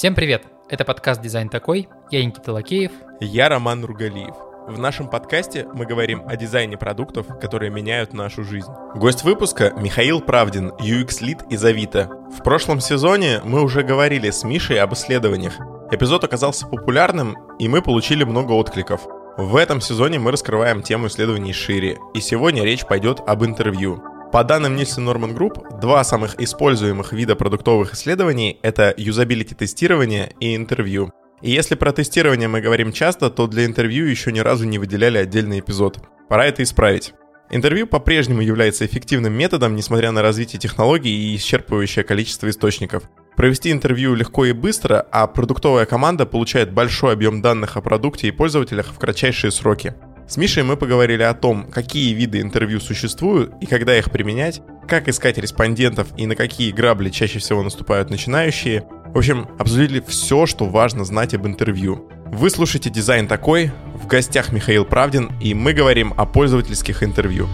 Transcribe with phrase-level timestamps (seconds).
[0.00, 0.44] Всем привет!
[0.70, 1.86] Это подкаст «Дизайн такой».
[2.10, 2.90] Я Никита Лакеев.
[3.20, 4.34] Я Роман Ругалиев.
[4.66, 8.72] В нашем подкасте мы говорим о дизайне продуктов, которые меняют нашу жизнь.
[8.94, 12.08] Гость выпуска— Михаил Правдин, UX-лид из Авито.
[12.34, 15.58] В прошлом сезоне мы уже говорили с Мишей об исследованиях.
[15.90, 19.02] Эпизод оказался популярным, и мы получили много откликов.
[19.36, 24.02] В этом сезоне мы раскрываем тему исследований шире, и сегодня речь пойдет об интервью.
[24.32, 30.54] По данным Nielsen Norman Group, два самых используемых вида продуктовых исследований— это юзабилити тестирование и
[30.54, 31.10] интервью.
[31.42, 35.18] И если про тестирование мы говорим часто, то для интервью еще ни разу не выделяли
[35.18, 35.98] отдельный эпизод.
[36.28, 37.12] Пора это исправить.
[37.50, 43.02] Интервью по-прежнему является эффективным методом, несмотря на развитие технологий и исчерпывающее количество источников.
[43.34, 48.30] Провести интервью легко и быстро, а продуктовая команда получает большой объем данных о продукте и
[48.30, 49.94] пользователях в кратчайшие сроки.
[50.30, 55.08] С Мишей мы поговорили о том, какие виды интервью существуют и когда их применять, как
[55.08, 58.84] искать респондентов и на какие грабли чаще всего наступают начинающие.
[59.12, 62.08] В общем, обсудили все, что важно знать об интервью.
[62.26, 67.48] Вы слушаете «Дизайн такой», в гостях Михаил Правдин, и мы говорим о пользовательских интервью.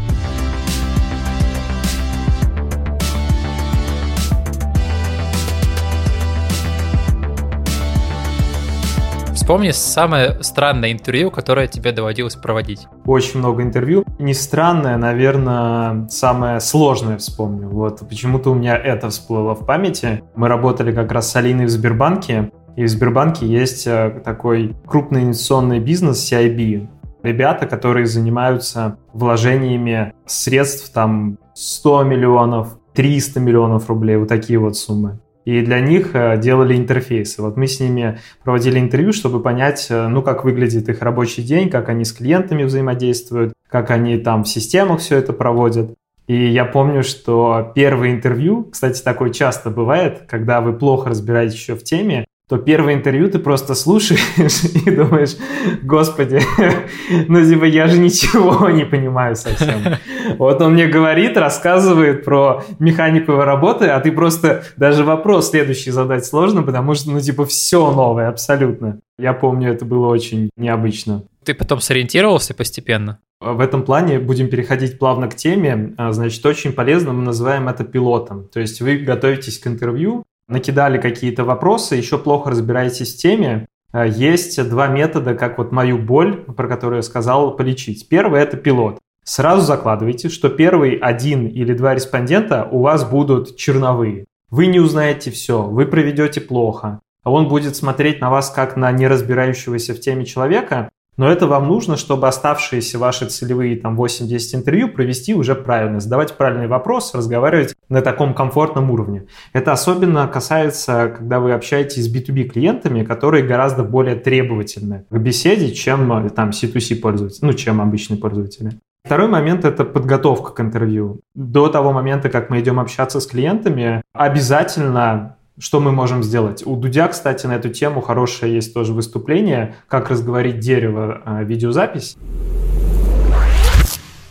[9.47, 12.89] Вспомни самое странное интервью, которое тебе доводилось проводить.
[13.05, 14.03] Очень много интервью.
[14.19, 17.69] Не странное, наверное, самое сложное вспомню.
[17.69, 20.25] Вот почему-то у меня это всплыло в памяти.
[20.35, 25.23] Мы работали как раз с Алиной в Сбербанке, и в Сбербанке есть э, такой крупный
[25.23, 26.89] инвестиционный бизнес CIB.
[27.23, 35.21] Ребята, которые занимаются вложениями средств там 100 миллионов, 300 миллионов рублей, вот такие вот суммы
[35.47, 37.41] и для них э, делали интерфейсы.
[37.41, 41.71] Вот мы с ними проводили интервью, чтобы понять, э, ну, как выглядит их рабочий день,
[41.71, 45.95] как они с клиентами взаимодействуют, как они там в системах все это проводят.
[46.27, 51.77] И я помню, что первое интервью, кстати, такое часто бывает, когда вы плохо разбираетесь еще
[51.77, 55.37] в теме, то первое интервью ты просто слушаешь и думаешь,
[55.83, 56.41] господи,
[57.29, 59.81] ну типа я же ничего не понимаю совсем.
[60.39, 65.93] Вот он мне говорит, рассказывает про механику его работы, а ты просто даже вопрос следующий
[65.93, 68.99] задать сложно, потому что ну типа все новое абсолютно.
[69.19, 71.23] Я помню, это было очень необычно.
[71.45, 73.21] Ты потом сориентировался постепенно?
[73.41, 75.95] В этом плане будем переходить плавно к теме.
[75.97, 78.49] А, значит, очень полезно мы называем это пилотом.
[78.49, 84.09] То есть вы готовитесь к интервью, накидали какие-то вопросы, еще плохо разбираетесь в теме, э,
[84.09, 88.09] есть два метода, как вот мою боль, про которую я сказал, полечить.
[88.09, 88.99] Первый– это пилот.
[89.25, 94.27] Сразу закладывайте, что первый один или два респондента у вас будут черновые.
[94.51, 97.01] Вы не узнаете все, вы проведете плохо.
[97.25, 101.97] Он будет смотреть на вас как на неразбирающегося в теме человека, но это вам нужно,
[101.97, 108.03] чтобы оставшиеся ваши целевые там 8-10 интервью провести уже правильно, задавать правильный вопрос, разговаривать на
[108.03, 109.27] таком комфортном уровне.
[109.53, 115.73] Это особенно касается, когда вы общаетесь с B2B клиентами, которые гораздо более требовательны к беседе,
[115.73, 118.73] чем там C2C пользователи, ну, чем обычные пользователи.
[119.05, 121.21] Второй момент– это подготовка к интервью.
[121.37, 126.63] До того момента, как мы идем общаться с клиентами, обязательно что мы можем сделать?
[126.67, 132.17] У Дудя, кстати, на эту тему хорошее есть тоже выступление, как разговорить дерево, а, видеозапись.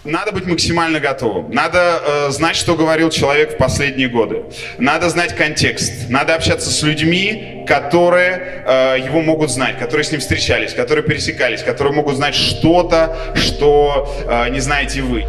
[0.03, 1.50] Надо быть максимально готовым.
[1.50, 4.44] Надо э, знать, что говорил человек в последние годы.
[4.78, 6.09] Надо знать контекст.
[6.09, 11.63] Надо общаться с людьми, которые э, его могут знать, которые с ним встречались, которые пересекались,
[11.63, 15.25] которые могут знать что-то, что э, не знаете вы.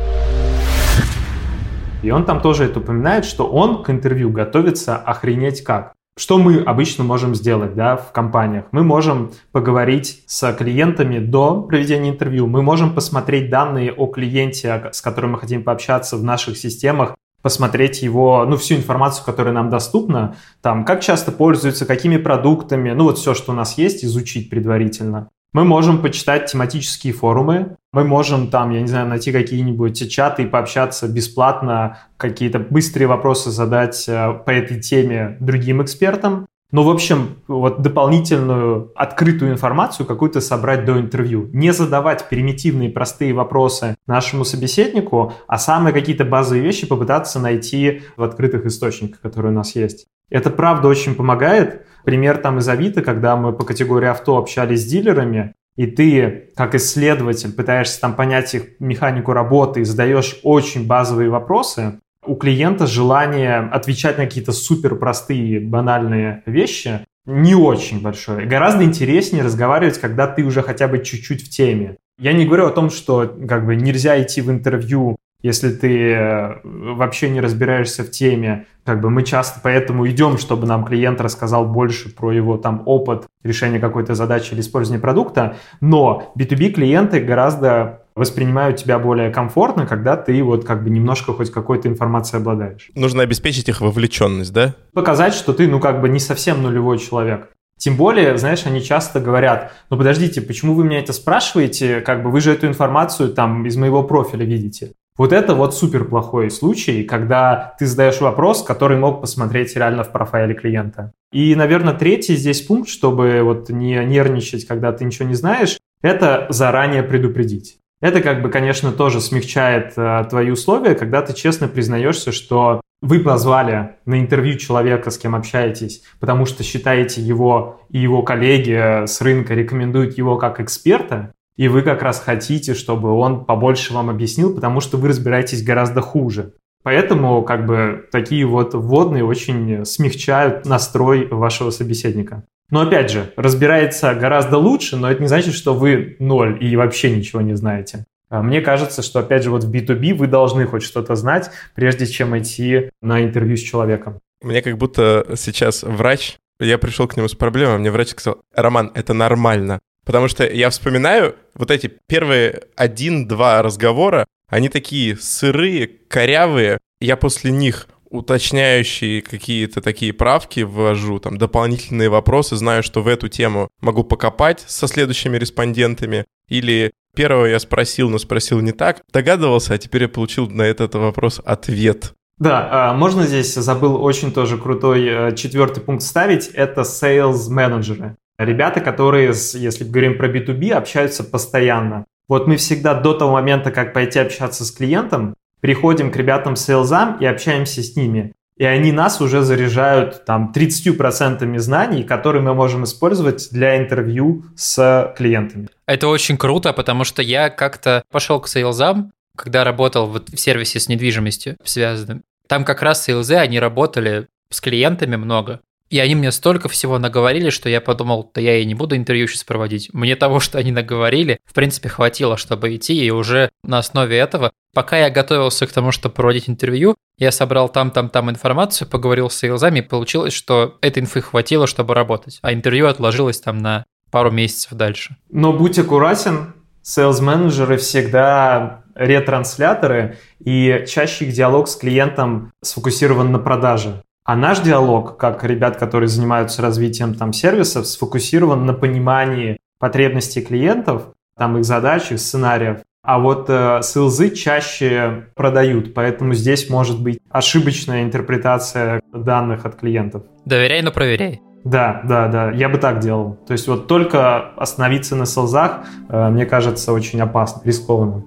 [2.07, 5.93] И он там тоже это упоминает, что он к интервью готовится охренеть как.
[6.17, 8.67] Что мы обычно можем сделать да, в компаниях?
[8.71, 15.03] Мы можем поговорить с клиентами до проведения интервью, мы можем посмотреть данные о клиенте, с
[15.03, 20.37] которым мы хотим пообщаться в наших системах, посмотреть его, ну, всю информацию, которая нам доступна,
[20.63, 25.29] там, как часто пользуются, какими продуктами, ну, вот все, что у нас есть, изучить предварительно.
[25.57, 30.47] Мы можем почитать тематические форумы, мы можем там, я не знаю, найти какие-нибудь чаты и
[30.47, 36.45] пообщаться бесплатно, какие-то быстрые вопросы задать э, по этой теме другим экспертам.
[36.73, 41.49] Ну, в общем, вот дополнительную открытую информацию какую-то собрать до интервью.
[41.55, 48.25] Не задавать примитивные простые вопросы нашему собеседнику, а самые какие-то базовые вещи попытаться найти в
[48.25, 50.07] открытых источниках, которые у нас есть.
[50.29, 51.87] Это правда очень помогает.
[52.07, 56.77] Пример там из Авито, когда мы по категории авто общались с дилерами, и ты, как
[56.77, 63.59] исследователь, пытаешься там понять их механику работы и задаешь очень базовые вопросы, у клиента желание
[63.59, 68.47] отвечать на какие-то супер простые, банальные вещи не очень большое.
[68.47, 71.97] Гораздо интереснее разговаривать, когда ты уже хотя бы чуть-чуть в теме.
[72.21, 76.61] Я не говорю о том, что как бы нельзя идти в интервью Если ты э,
[76.65, 81.67] вообще не разбираешься в теме, как бы мы часто поэтому идем, чтобы нам клиент рассказал
[81.67, 88.07] больше про его там опыт решения какой-то задачи или использования продукта, но B2B клиенты гораздо
[88.15, 92.91] воспринимают тебя более комфортно, когда ты вот как бы немножко хоть какой-то информацией обладаешь.
[92.95, 94.75] Нужно обеспечить их вовлеченность, да?
[94.95, 97.51] Показать, что ты, ну, как бы не совсем нулевой человек.
[97.79, 102.31] Тем более, знаешь, они часто говорят, ну подождите, почему вы меня это спрашиваете, как бы
[102.31, 104.93] вы же эту информацию там из моего профиля видите.
[105.17, 110.13] Вот это вот супер плохой случай, когда ты задаешь вопрос, который мог посмотреть реально в
[110.13, 111.13] профайле клиента.
[111.33, 116.47] И, наверное, третий здесь пункт, чтобы вот не нервничать, когда ты ничего не знаешь, это
[116.51, 117.79] заранее предупредить.
[118.03, 123.21] Это как бы, конечно, тоже смягчает э, твои условия, когда ты честно признаешься, что вы
[123.21, 129.21] позвали на интервью человека, с кем общаетесь, потому что считаете его и его коллеги с
[129.21, 134.55] рынка рекомендуют его как эксперта, и вы как раз хотите, чтобы он побольше вам объяснил,
[134.55, 136.53] потому что вы разбираетесь гораздо хуже.
[136.83, 142.45] Поэтому как бы такие вот вводные очень смягчают настрой вашего собеседника.
[142.71, 147.11] Но опять же, разбирается гораздо лучше, но это не значит, что вы ноль и вообще
[147.11, 148.05] ничего не знаете.
[148.29, 152.07] А мне кажется, что опять же вот в B2B вы должны хоть что-то знать, прежде
[152.07, 154.19] чем идти на интервью с человеком.
[154.43, 158.91] Мне как будто сейчас врач, я пришел к нему с проблемой, мне врач сказал, Роман,
[158.95, 159.81] это нормально.
[160.05, 166.79] Потому что я вспоминаю вот эти первые один-два разговора, они такие сырые, корявые.
[167.01, 173.29] Я после них уточняющие какие-то такие правки ввожу, там дополнительные вопросы, знаю, что в эту
[173.29, 179.75] тему могу покопать со следующими респондентами, или первого я спросил, но спросил не так, догадывался,
[179.75, 182.13] а теперь я получил на этот вопрос ответ.
[182.39, 188.17] Да, а, можно здесь забыл очень тоже крутой э, четвертый пункт ставить, это sales менеджеры.
[188.39, 192.05] Ребята, которые, если говорим про B2B, общаются постоянно.
[192.29, 197.19] Вот мы всегда до того момента, как пойти общаться с клиентом, приходим к ребятам сейлзам
[197.19, 198.33] и общаемся с ними.
[198.59, 205.15] И они нас уже заряжают там 30% знаний, которые мы можем использовать для интервью с
[205.17, 205.69] клиентами.
[205.87, 210.81] Это очень круто, потому что я как-то пошел к сейлзам, когда работал вот в сервисе
[210.81, 212.23] с недвижимостью связанным.
[212.49, 215.61] Там как раз сейлзы, они работали с клиентами много.
[215.89, 219.29] И они мне столько всего наговорили, что я подумал, да я и не буду интервью
[219.29, 219.93] сейчас проводить.
[219.93, 224.53] Мне того, что они наговорили, в принципе, хватило, чтобы идти, и уже на основе этого,
[224.75, 229.79] пока я готовился к тому, чтобы проводить интервью, я собрал там-там-там информацию, поговорил с сейлзами,
[229.79, 234.73] и получилось, что этой инфы хватило, чтобы работать, а интервью отложилось там на пару месяцев
[234.73, 235.17] дальше.
[235.31, 244.03] Но будь аккуратен, сейлз-менеджеры всегда ретрансляторы, и чаще их диалог с клиентом сфокусирован на продаже.
[244.27, 251.13] А наш диалог, как ребят, которые занимаются развитием там сервисов, сфокусирован на понимании потребностей клиентов,
[251.39, 252.79] там их задач, их сценариев.
[253.05, 260.25] А вот э, СЛЗ чаще продают, поэтому здесь может быть ошибочная интерпретация данных от клиентов.
[260.45, 261.41] Доверяй, но проверяй.
[261.63, 263.39] Да, да, да, я бы так делал.
[263.47, 268.25] То есть вот только остановиться на селзах, э, мне кажется, очень опасно, рискованно.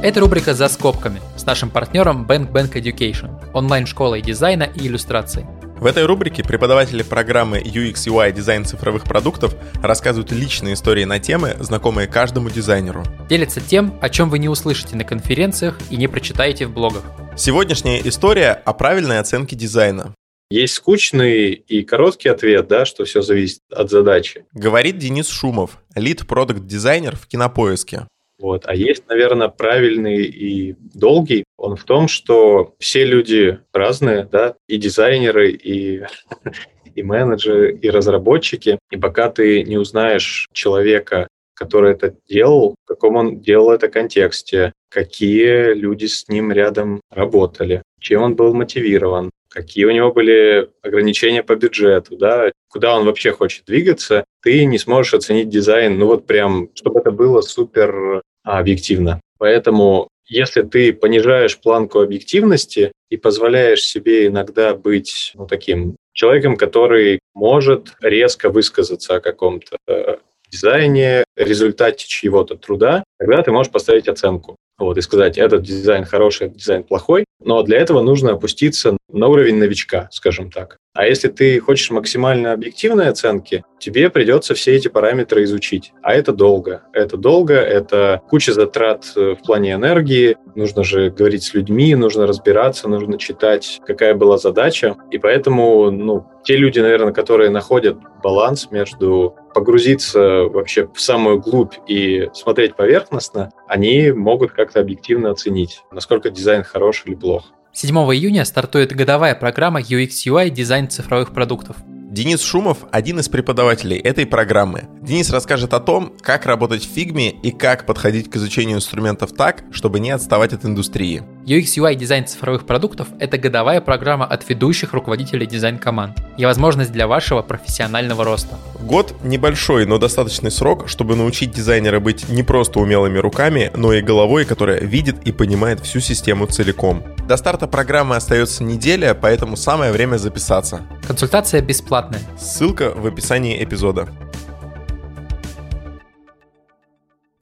[0.00, 5.44] Это рубрика «За скобками» с нашим партнером Bank Bank Education, онлайн-школой дизайна и иллюстрации.
[5.80, 11.56] В этой рубрике преподаватели программы UX UI дизайн цифровых продуктов рассказывают личные истории на темы,
[11.58, 13.02] знакомые каждому дизайнеру.
[13.28, 17.02] Делятся тем, о чем вы не услышите на конференциях и не прочитаете в блогах.
[17.36, 20.14] Сегодняшняя история о правильной оценке дизайна.
[20.48, 24.46] Есть скучный и короткий ответ, да, что все зависит от задачи.
[24.52, 28.06] Говорит Денис Шумов, лид-продукт-дизайнер в Кинопоиске.
[28.38, 28.64] Вот.
[28.66, 31.44] А есть, наверное, правильный и долгий.
[31.56, 36.04] Он в том, что все люди разные, да, и дизайнеры, и,
[36.94, 38.78] и менеджеры, и разработчики.
[38.90, 44.72] И пока ты не узнаешь человека, который это делал, в каком он делал это контексте,
[44.88, 51.42] какие люди с ним рядом работали, чем он был мотивирован, какие у него были ограничения
[51.42, 56.26] по бюджету, да, куда он вообще хочет двигаться, ты не сможешь оценить дизайн, ну вот
[56.26, 59.20] прям, чтобы это было супер объективно.
[59.38, 67.20] Поэтому если ты понижаешь планку объективности и позволяешь себе иногда быть ну, таким человеком, который
[67.34, 70.16] может резко высказаться о каком-то э,
[70.50, 74.56] дизайне, результате чьего-то труда, тогда ты можешь поставить оценку.
[74.78, 77.24] Вот, и сказать, этот дизайн хороший, этот дизайн плохой.
[77.42, 80.76] Но для этого нужно опуститься на уровень новичка, скажем так.
[80.94, 85.92] А если ты хочешь максимально объективной оценки, тебе придется все эти параметры изучить.
[86.02, 86.82] А это долго.
[86.92, 90.36] Это долго, это куча затрат э, в плане энергии.
[90.56, 94.96] Нужно же говорить с людьми, нужно разбираться, нужно читать, какая была задача.
[95.12, 101.74] И поэтому, ну, те люди, наверное, которые находят баланс между погрузиться вообще в самую глубь
[101.86, 107.52] и смотреть поверхностно, они могут как-то объективно оценить, насколько дизайн хорош или плох.
[107.80, 111.76] 7 июня стартует годовая программа UX-UI дизайн цифровых продуктов.
[111.86, 114.88] Денис Шумов– один из преподавателей этой программы.
[115.00, 119.62] Денис расскажет о том, как работать в фигме и как подходить к изучению инструментов так,
[119.70, 121.22] чтобы не отставать от индустрии.
[121.48, 127.40] UX-UI дизайн цифровых продуктов– это годовая программа от ведущих руководителей дизайн-команд и возможность для вашего
[127.40, 128.58] профессионального роста.
[128.82, 134.02] Год– небольшой, но достаточный срок, чтобы научить дизайнера быть не просто умелыми руками, но и
[134.02, 137.02] головой, которая видит и понимает всю систему целиком.
[137.26, 140.82] До старта программы остается неделя, поэтому самое время записаться.
[141.06, 142.20] Консультация бесплатная.
[142.38, 144.06] Ссылка в описании эпизода.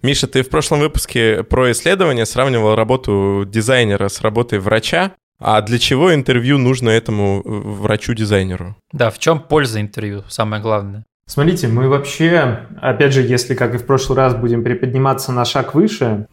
[0.07, 5.15] Миша, ты в прошлом выпуске про исследование сравнивал работу дизайнера с работой врача.
[5.41, 8.77] А для чего интервью нужно этому врачу-дизайнеру?
[8.93, 11.05] Да, в чем польза интервью, самое главное?
[11.27, 15.75] Смотрите, мы вообще, опять же, если, как и в прошлый раз, будем приподниматься на шаг
[15.75, 16.29] выше,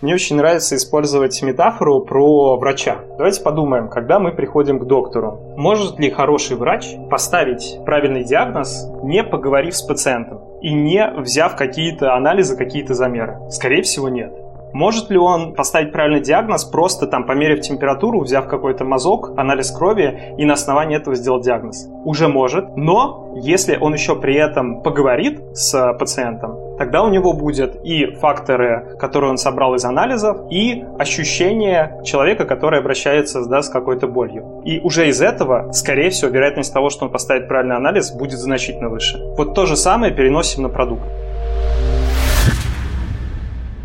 [0.00, 2.98] мне очень нравится использовать метафору про врача.
[3.16, 5.54] Давайте подумаем, когда мы приходим к доктору.
[5.56, 12.14] Может ли хороший врач поставить правильный диагноз, не поговорив с пациентом и не взяв какие-то
[12.14, 13.38] анализы, какие-то замеры?
[13.50, 14.32] Скорее всего, нет.
[14.72, 20.34] Может ли он поставить правильный диагноз, просто там померив температуру, взяв какой-то мазок, анализ крови
[20.36, 21.88] и на основании этого сделать диагноз?
[22.04, 27.76] Уже может, но если он еще при этом поговорит с пациентом, тогда у него будет
[27.84, 34.06] и факторы, которые он собрал из анализов, и ощущение человека, который обращается да, с какой-то
[34.06, 34.62] болью.
[34.64, 38.88] И уже из этого, скорее всего, вероятность того, что он поставит правильный анализ, будет значительно
[38.88, 39.18] выше.
[39.36, 41.02] Вот то же самое переносим на продукт.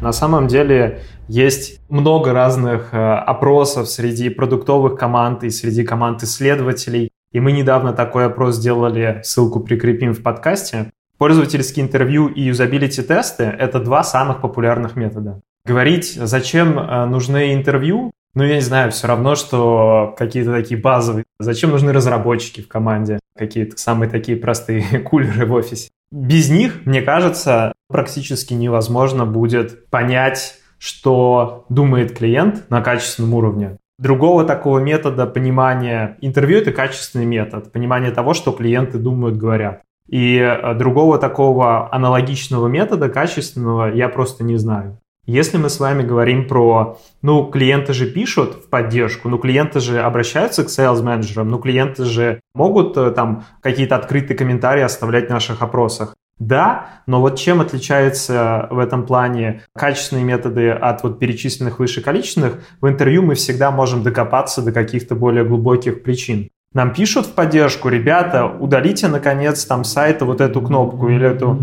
[0.02, 7.10] На самом деле есть много разных э, опросов среди продуктовых команд и среди команд исследователей.
[7.32, 10.92] И мы недавно такой опрос сделали, ссылку прикрепим в подкасте.
[11.24, 15.40] Пользовательские интервью и юзабилити-тесты— это два самых популярных метода.
[15.66, 21.24] Говорить, зачем э, нужны интервью, ну, я не знаю, все равно, что какие-то такие базовые.
[21.40, 23.22] Зачем нужны разработчики в команде?
[23.38, 25.92] Какие-то самые такие простые кулеры в офисе.
[26.12, 33.78] Без них, мне кажется, практически невозможно будет понять, что думает клиент на качественном уровне.
[33.98, 39.84] Другого такого метода понимания интервью– это качественный метод, понимание того, что клиенты думают, говорят.
[40.10, 45.00] И э, другого такого аналогичного метода, качественного, я просто не знаю.
[45.26, 50.02] Если мы с вами говорим про, ну, клиенты же пишут в поддержку, ну, клиенты же
[50.02, 55.32] обращаются к sales менеджерам ну, клиенты же могут э, там какие-то открытые комментарии оставлять в
[55.32, 56.16] наших опросах.
[56.40, 62.60] Да, но вот чем отличается в этом плане качественные методы от вот перечисленных выше количественных,
[62.82, 66.50] в интервью мы всегда можем докопаться до каких-то более глубоких причин.
[66.74, 71.60] Нам пишут в поддержку, ребята, удалите наконец там сайта вот эту кнопку или эту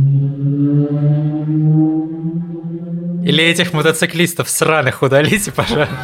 [3.25, 5.95] или этих мотоциклистов сраных удалите, пожалуйста.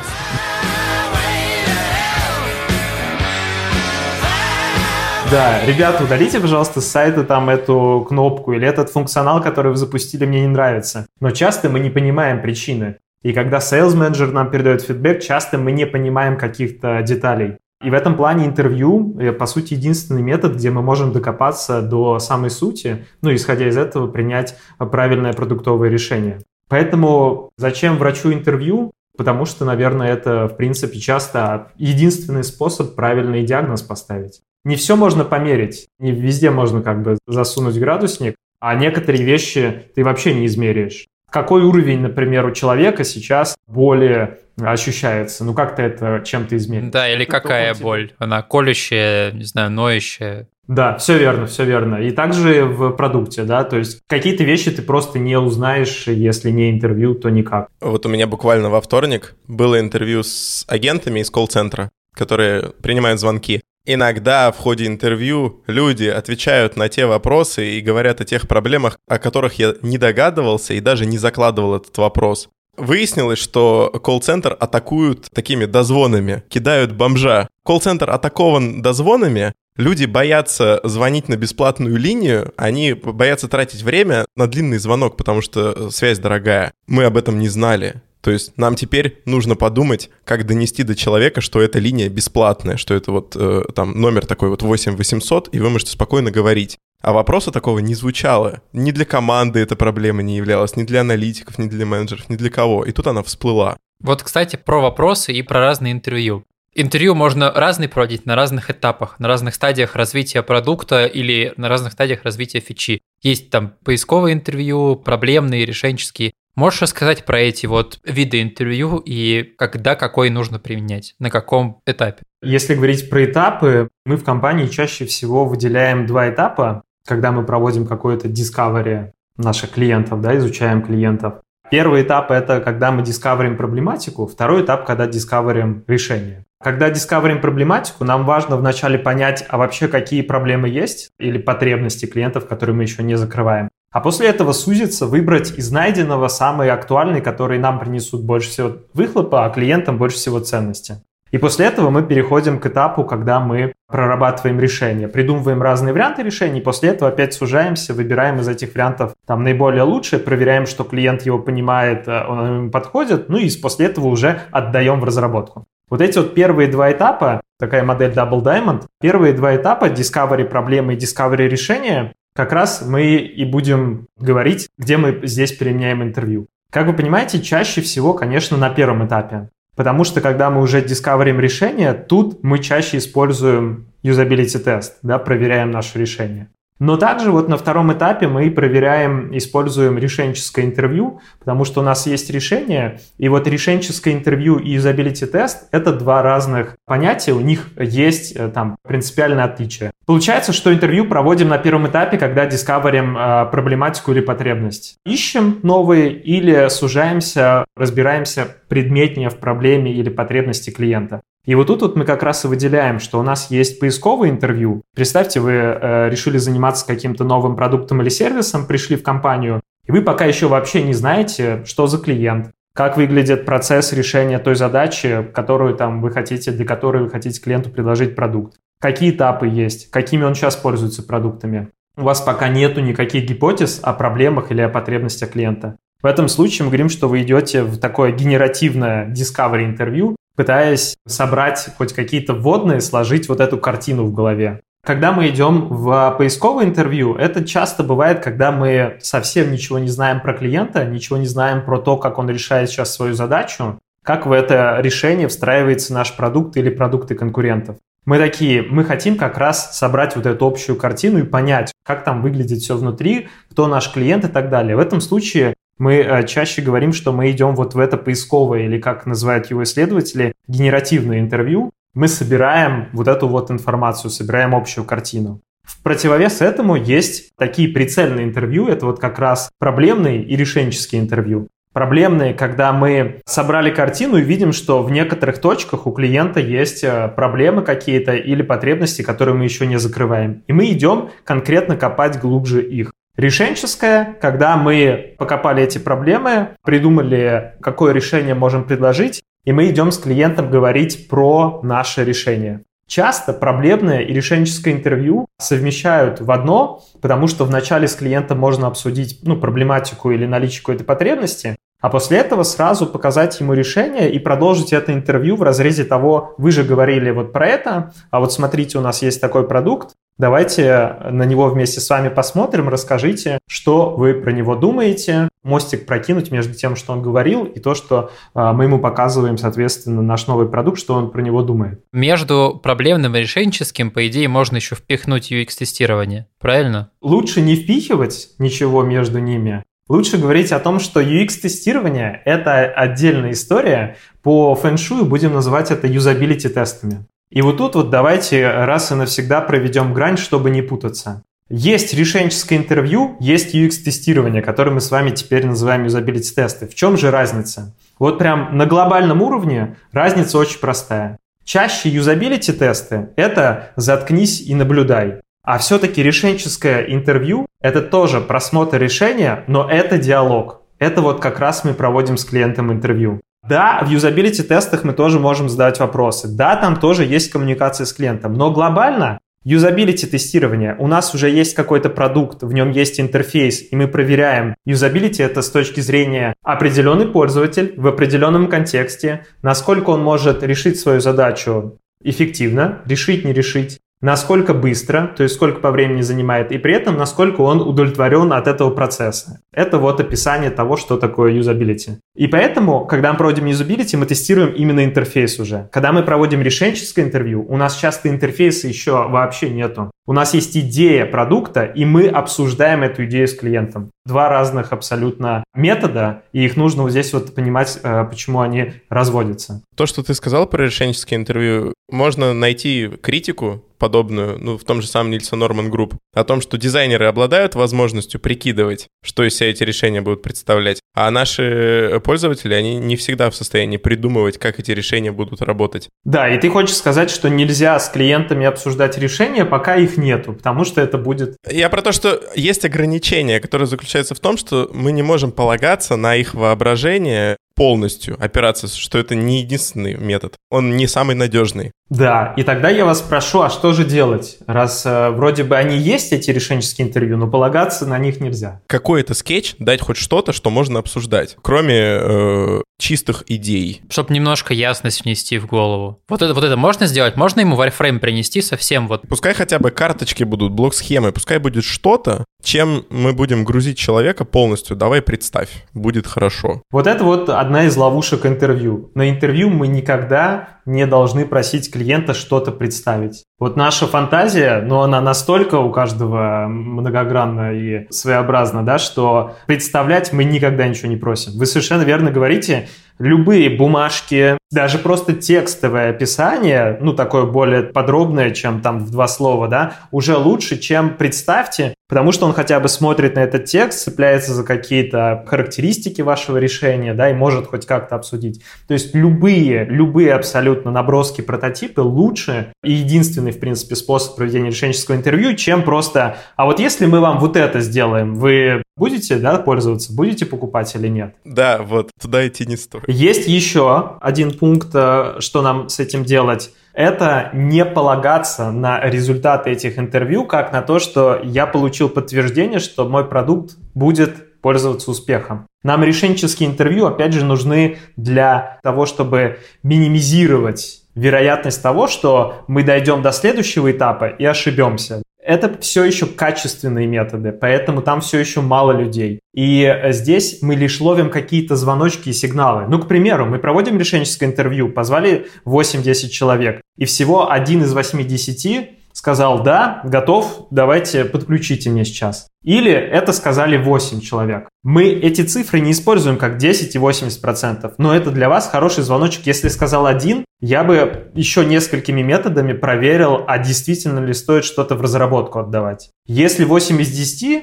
[5.31, 10.25] Да, ребята, удалите, пожалуйста, с сайта там эту кнопку или этот функционал, который вы запустили,
[10.25, 11.07] мне не нравится.
[11.21, 12.97] Но часто мы не понимаем причины.
[13.23, 17.57] И когда sales менеджер нам передает фидбэк, часто мы не понимаем каких-то деталей.
[17.87, 22.19] И в этом плане интервью, э, по сути, единственный метод, где мы можем докопаться до
[22.19, 26.41] самой сути, ну, исходя из этого, принять правильное продуктовое решение.
[26.69, 28.91] Поэтому зачем врачу интервью?
[29.17, 34.41] Потому что, наверное, это, в принципе, часто единственный способ правильный диагноз поставить.
[34.65, 40.03] Не все можно померить, не везде можно как бы засунуть градусник, а некоторые вещи ты
[40.03, 41.07] вообще не измеряешь.
[41.31, 45.45] Какой уровень, например, у человека сейчас более ощущается?
[45.45, 46.91] Ну, как ты это чем-то измеришь?
[46.91, 48.13] Да, или какая боль?
[48.19, 50.49] Она колющая, не знаю, ноющая?
[50.69, 51.97] Да, все верно, все верно.
[51.97, 56.71] И также в продукте, да, то есть какие-то вещи ты просто не узнаешь, если не
[56.71, 57.69] интервью, то никак.
[57.81, 63.63] Вот у меня буквально во вторник было интервью с агентами из колл-центра, которые принимают звонки.
[63.87, 69.19] Иногда в ходе интервью люди отвечают на те вопросы и говорят о тех проблемах, о
[69.19, 72.49] которых я не догадывался и даже не закладывал этот вопрос.
[72.77, 77.49] Выяснилось, что колл-центр атакуют такими дозвонами, кидают бомжа.
[77.65, 84.79] Колл-центр атакован дозвонами, Люди боятся звонить на бесплатную линию, они боятся тратить время на длинный
[84.79, 86.73] звонок, потому что связь дорогая.
[86.87, 88.01] Мы об этом не знали.
[88.27, 92.93] То есть нам теперь нужно подумать, как донести до человека, что эта линия бесплатная, что
[92.93, 96.77] это вот э, там номер такой вот 8800, и вы можете спокойно говорить.
[97.01, 98.63] А вопроса такого не звучало.
[98.73, 102.51] Ни для команды эта проблема не являлась, ни для аналитиков, ни для менеджеров, ни для
[102.51, 102.85] кого.
[102.85, 103.77] И тут она всплыла.
[104.03, 106.43] Вот, кстати, про вопросы и про разные интервью.
[106.75, 111.93] Интервью можно разные проводить на разных этапах, на разных стадиях развития продукта или на разных
[111.93, 113.01] стадиях развития фичи.
[113.23, 116.33] Есть там поисковые интервью, проблемные, решенческие.
[116.57, 122.23] Можешь рассказать про эти вот виды интервью и когда какой нужно применять, на каком этапе?
[122.43, 127.87] Если говорить про этапы, мы в компании чаще всего выделяем два этапа, когда мы проводим
[127.87, 131.35] какое-то discovery наших клиентов, да, изучаем клиентов.
[131.71, 136.47] Первый этап– это когда мы дискаверим проблематику, второй этап– когда дискаверим решение.
[136.63, 142.49] Когда дискаверим проблематику, нам важно вначале понять, а вообще какие проблемы есть или потребности клиентов,
[142.49, 143.69] которые мы еще не закрываем.
[143.97, 149.47] А после этого сузиться, выбрать из найденного самые актуальные, которые нам принесут больше всего выхлопа,
[149.47, 150.97] а клиентам больше всего ценности.
[151.31, 156.61] И после этого мы переходим к этапу, когда мы прорабатываем решения, придумываем разные варианты решений,
[156.61, 161.39] после этого опять сужаемся, выбираем из этих вариантов там наиболее лучшее, проверяем, что клиент его
[161.39, 165.65] понимает, э, он ему подходит, ну и после этого уже отдаем в разработку.
[165.89, 170.93] Вот эти вот первые два этапа, такая модель Double Diamond, первые два этапа Discovery проблемы
[170.93, 176.47] и Discovery решения, как раз мы и будем говорить, где мы здесь применяем интервью.
[176.71, 179.49] Как вы понимаете, чаще всего, конечно, на первом этапе.
[179.75, 185.71] Потому что когда мы уже дискаверим решение, тут мы чаще используем юзабилити тест, да, проверяем
[185.71, 186.49] наше решение.
[186.79, 192.07] Но также вот на втором этапе мы проверяем, используем решенческое интервью, потому что у нас
[192.07, 197.69] есть решение, и вот решенческое интервью и юзабилити тест— это два разных понятия, у них
[197.79, 199.91] есть э, там принципиальное отличие.
[200.05, 204.99] Получается, что интервью проводим на первом этапе, когда дискаверим э, проблематику или потребность.
[205.07, 211.23] Ищем новые или сужаемся, разбираемся предметнее в проблеме или потребности клиента.
[211.47, 214.83] И вот тут вот мы как раз и выделяем, что у нас есть поисковое интервью.
[214.95, 220.03] Представьте, вы э, решили заниматься каким-то новым продуктом или сервисом, пришли в компанию, и вы
[220.03, 225.77] пока еще вообще не знаете, что за клиент, как выглядит процесс решения той задачи, которую
[225.77, 228.57] там вы хотите, для которой вы хотите клиенту предложить продукт.
[228.81, 231.69] Какие этапы есть, какими он сейчас пользуется продуктами.
[231.97, 235.77] У вас пока нету никаких гипотез о проблемах или о потребностях клиента.
[236.03, 241.71] В этом случае мы говорим, что вы идете в такое генеративное discovery интервью, пытаясь собрать
[241.77, 244.61] хоть какие-то вводные, сложить вот эту картину в голове.
[244.85, 250.21] Когда мы идем в поисковое интервью, это часто бывает, когда мы совсем ничего не знаем
[250.21, 254.31] про клиента, ничего не знаем про то, как он решает сейчас свою задачу, как в
[254.31, 257.79] это решение встраивается наш продукт или продукты конкурентов.
[258.05, 262.23] Мы такие, мы хотим как раз собрать вот эту общую картину и понять, как там
[262.23, 264.77] выглядит все внутри, кто наш клиент и так далее.
[264.77, 268.81] В этом случае мы э, чаще говорим, что мы идем вот в это поисковое, или
[268.81, 271.71] как называют его исследователи, генеративное интервью.
[271.95, 275.41] Мы собираем вот эту вот информацию, собираем общую картину.
[275.63, 281.49] В противовес этому есть такие прицельные интервью, это вот как раз проблемные и решенческие интервью.
[281.73, 287.09] Проблемные, когда мы собрали картину и видим, что в некоторых точках у клиента есть э,
[287.09, 290.43] проблемы какие-то или потребности, которые мы еще не закрываем.
[290.47, 292.93] И мы идем конкретно копать глубже их.
[293.17, 299.99] Решенческое, когда мы покопали эти проблемы, придумали, какое решение можем предложить, и мы идем с
[299.99, 302.63] клиентом говорить про наше решение.
[302.89, 309.21] Часто проблемное и решенческое интервью совмещают в одно, потому что вначале с клиентом можно обсудить
[309.23, 314.73] ну, проблематику или наличие какой-то потребности, а после этого сразу показать ему решение и продолжить
[314.73, 318.83] это интервью в разрезе того, вы же говорили вот про это, а вот смотрите, у
[318.83, 324.33] нас есть такой продукт, давайте на него вместе с вами посмотрим, расскажите, что вы про
[324.33, 328.79] него думаете, мостик прокинуть между тем, что он говорил, и то, что а, мы ему
[328.79, 331.83] показываем, соответственно, наш новый продукт, что он про него думает.
[331.93, 336.91] Между проблемным и решенческим, по идее, можно еще впихнуть UX-тестирование, правильно?
[337.01, 343.97] Лучше не впихивать ничего между ними, Лучше говорить о том, что UX-тестирование— это отдельная история.
[344.21, 347.07] По фэншую будем называть это юзабилити тестами.
[347.31, 351.23] И вот тут вот давайте раз и навсегда проведем грань, чтобы не путаться.
[351.49, 356.67] Есть решенческое интервью, есть UX-тестирование, которое мы с вами теперь называем юзабилити тесты.
[356.67, 357.75] В чем же разница?
[357.99, 361.19] Вот прям на глобальном уровне разница очень простая.
[361.45, 365.21] Чаще юзабилити тесты— это «заткнись и наблюдай».
[365.45, 370.63] А все-таки решенческое интервью— это тоже просмотр решения, но это диалог.
[370.81, 373.21] Это вот как раз мы проводим с клиентом интервью.
[373.49, 376.29] Да, в юзабилити тестах мы тоже можем задать вопросы.
[376.29, 378.35] Да, там тоже есть коммуникация с клиентом.
[378.35, 380.75] Но глобально Юзабилити тестирование.
[380.81, 384.57] У нас уже есть какой-то продукт, в нем есть интерфейс, и мы проверяем.
[384.65, 390.99] Юзабилити это с точки зрения определенный пользователь в определенном контексте, насколько он может решить свою
[390.99, 396.75] задачу эффективно, решить, не решить, насколько быстро, то есть сколько по времени занимает, и при
[396.75, 399.41] этом насколько он удовлетворен от этого процесса.
[399.53, 401.99] Это вот описание того, что такое юзабилити.
[402.15, 405.69] И поэтому, когда мы проводим юзабилити, мы тестируем именно интерфейс уже.
[405.73, 409.91] Когда мы проводим решенческое интервью, у нас часто интерфейса еще вообще нету.
[410.07, 413.91] У нас есть идея продукта, и мы обсуждаем эту идею с клиентом.
[414.05, 419.63] Два разных абсолютно метода, и их нужно вот здесь вот понимать, э, почему они разводятся.
[419.75, 424.89] То, что ты сказал про решенческое интервью, можно найти критику подобную, ну, в том же
[424.89, 429.63] самом Nielsen Norman Group, о том, что дизайнеры обладают возможностью прикидывать, что из себя эти
[429.63, 435.13] решения будут представлять, а наши пользователи, они не всегда в состоянии придумывать, как эти решения
[435.13, 435.89] будут работать.
[436.05, 440.65] Да, и ты хочешь сказать, что нельзя с клиентами обсуждать решения, пока их нету, потому
[440.65, 441.37] что это будет...
[441.49, 445.97] Я про то, что есть ограничения, которые заключаются в том, что мы не можем полагаться
[445.97, 450.35] на их воображение полностью опираться, что это не единственный метод.
[450.51, 451.73] Он не самый надежный.
[451.89, 455.79] Да, и тогда я вас прошу, а что же делать, раз э, вроде бы они
[455.79, 458.61] есть, эти решенческие интервью, но полагаться на них нельзя?
[458.67, 463.83] Какой это скетч, дать хоть что-то, что можно обсуждать, кроме э, чистых идей.
[463.89, 466.01] Чтобы немножко ясность внести в голову.
[466.09, 467.15] Вот это, вот это можно сделать?
[467.17, 469.03] Можно ему варфрейм принести совсем вот?
[469.09, 474.77] Пускай хотя бы карточки будут, блок-схемы, пускай будет что-то, чем мы будем грузить человека полностью.
[474.77, 476.63] Давай представь, будет хорошо.
[476.71, 478.91] Вот это вот одна из ловушек интервью.
[478.95, 483.25] На интервью мы никогда не должны просить клиента что-то представить.
[483.39, 490.25] Вот наша фантазия, но она настолько у каждого многогранна и своеобразна, да, что представлять мы
[490.25, 491.33] никогда ничего не просим.
[491.39, 492.69] Вы совершенно верно говорите,
[492.99, 499.49] любые бумажки, даже просто текстовое описание, ну, такое более подробное, чем там в два слова,
[499.49, 504.35] да, уже лучше, чем представьте, потому что он хотя бы смотрит на этот текст, цепляется
[504.35, 508.43] за какие-то характеристики вашего решения, да, и может хоть как-то обсудить.
[508.69, 514.95] То есть любые, любые абсолютно наброски, прототипы лучше и единственный, в принципе, способ проведения решенческого
[514.95, 519.93] интервью, чем просто, а вот если мы вам вот это сделаем, вы будете, да, пользоваться,
[519.93, 521.15] будете покупать или нет?
[521.25, 522.85] Да, вот, туда идти не стоит.
[522.87, 526.51] Есть еще один пункт, что нам с этим делать.
[526.73, 532.87] Это не полагаться на результаты этих интервью, как на то, что я получил подтверждение, что
[532.87, 535.47] мой продукт будет пользоваться успехом.
[535.63, 543.03] Нам решенческие интервью, опять же, нужны для того, чтобы минимизировать вероятность того, что мы дойдем
[543.03, 548.73] до следующего этапа и ошибемся это все еще качественные методы, поэтому там все еще мало
[548.73, 549.21] людей.
[549.35, 552.67] И э, здесь мы лишь ловим какие-то звоночки и сигналы.
[552.69, 558.76] Ну, к примеру, мы проводим решенческое интервью, позвали 8-10 человек, и всего один из 8-10
[558.97, 562.29] сказал «да, готов, давайте подключите мне сейчас».
[562.43, 564.49] Или это сказали 8 человек.
[564.63, 569.27] Мы эти цифры не используем как 10 и 80%, но это для вас хороший звоночек.
[569.27, 574.81] Если сказал один, я бы еще несколькими методами проверил, а действительно ли стоит что-то в
[574.81, 575.91] разработку отдавать.
[576.07, 577.43] Если 8 из 10 э,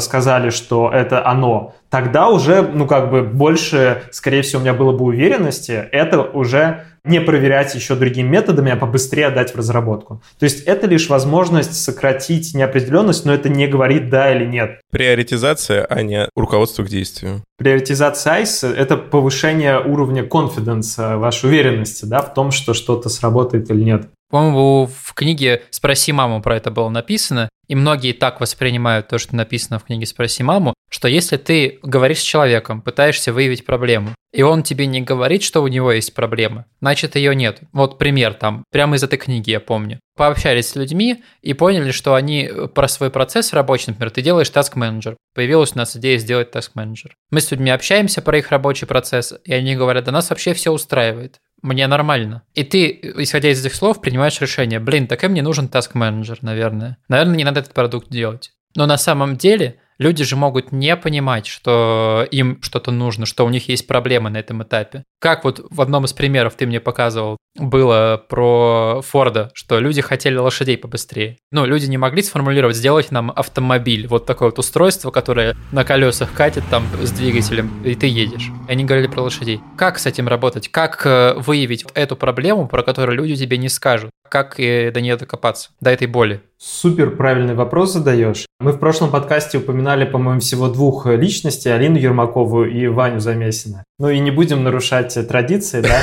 [0.00, 4.96] сказали, что это оно, тогда уже, ну, как бы больше, скорее всего, у меня было
[4.96, 10.22] бы уверенности, это уже не проверять еще другими методами, а побыстрее отдать в разработку.
[10.38, 14.80] То есть это лишь возможность сократить неопределенность, но это не говорит да или нет.
[14.90, 17.42] Приоритизация, а не руководство к действию.
[17.58, 23.70] Приоритизация ICE— это повышение уровня confidence, э, вашей уверенности да, в том, что что-то сработает
[23.70, 24.06] или нет.
[24.32, 29.36] По-моему, в книге «Спроси маму» про это было написано, и многие так воспринимают то, что
[29.36, 34.40] написано в книге «Спроси маму», что если ты говоришь с человеком, пытаешься выявить проблему, и
[34.40, 37.60] он тебе не говорит, что у него есть проблема, значит ее нет.
[37.72, 40.00] Вот пример там, прямо из этой книги я помню.
[40.16, 44.72] Пообщались с людьми и поняли, что они про свой процесс рабочий, например, ты делаешь task
[44.74, 48.86] менеджер Появилась у нас идея сделать task менеджер Мы с людьми общаемся про их рабочий
[48.86, 52.42] процесс, и они говорят, да нас вообще все устраивает мне нормально.
[52.54, 56.98] И ты, исходя из этих слов, принимаешь решение, блин, так и мне нужен task-менеджер, наверное.
[57.08, 58.52] Наверное, не надо этот продукт делать.
[58.74, 63.48] Но на самом деле люди же могут не понимать, что им что-то нужно, что у
[63.48, 65.04] них есть проблемы на этом этапе.
[65.20, 70.36] Как вот в одном из примеров ты мне показывал, было про Форда, что люди хотели
[70.36, 71.36] лошадей побыстрее.
[71.50, 76.32] Ну, люди не могли сформулировать, сделать нам автомобиль, вот такое вот устройство, которое на колесах
[76.32, 78.50] катит там с двигателем, и ты едешь.
[78.68, 79.60] Они говорили про лошадей.
[79.76, 80.68] Как с этим работать?
[80.68, 84.10] Как э, выявить эту проблему, про которую люди тебе не скажут?
[84.32, 86.40] Как до нее докопаться, до этой боли?
[86.56, 88.46] Супер правильный вопрос задаешь.
[88.60, 93.84] Мы в прошлом подкасте упоминали, по-моему, всего двух личностей, Алину Ермакову и Ваню Замесина.
[93.98, 96.00] Ну и не будем нарушать традиции, да?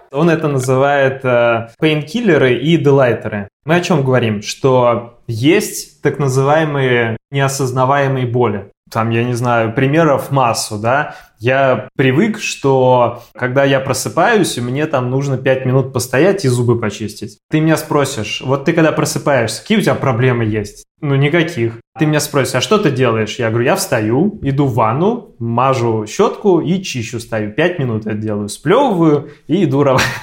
[0.10, 3.46] Он это называет э, пейнкиллеры и делайтеры.
[3.64, 4.42] Мы о чем говорим?
[4.42, 12.38] Что есть так называемые неосознаваемые боли там, я не знаю, примеров массу, да, я привык,
[12.38, 17.38] что когда я просыпаюсь, мне там нужно 5 минут постоять и зубы почистить.
[17.50, 20.84] Ты меня спросишь, вот ты когда просыпаешься, какие у тебя проблемы есть?
[21.00, 21.80] Ну, никаких.
[21.98, 23.36] Ты меня спросишь, а что ты делаешь?
[23.38, 27.52] Я говорю, я встаю, иду в ванну, мажу щетку и чищу стою.
[27.52, 29.82] 5 минут это делаю, сплевываю и иду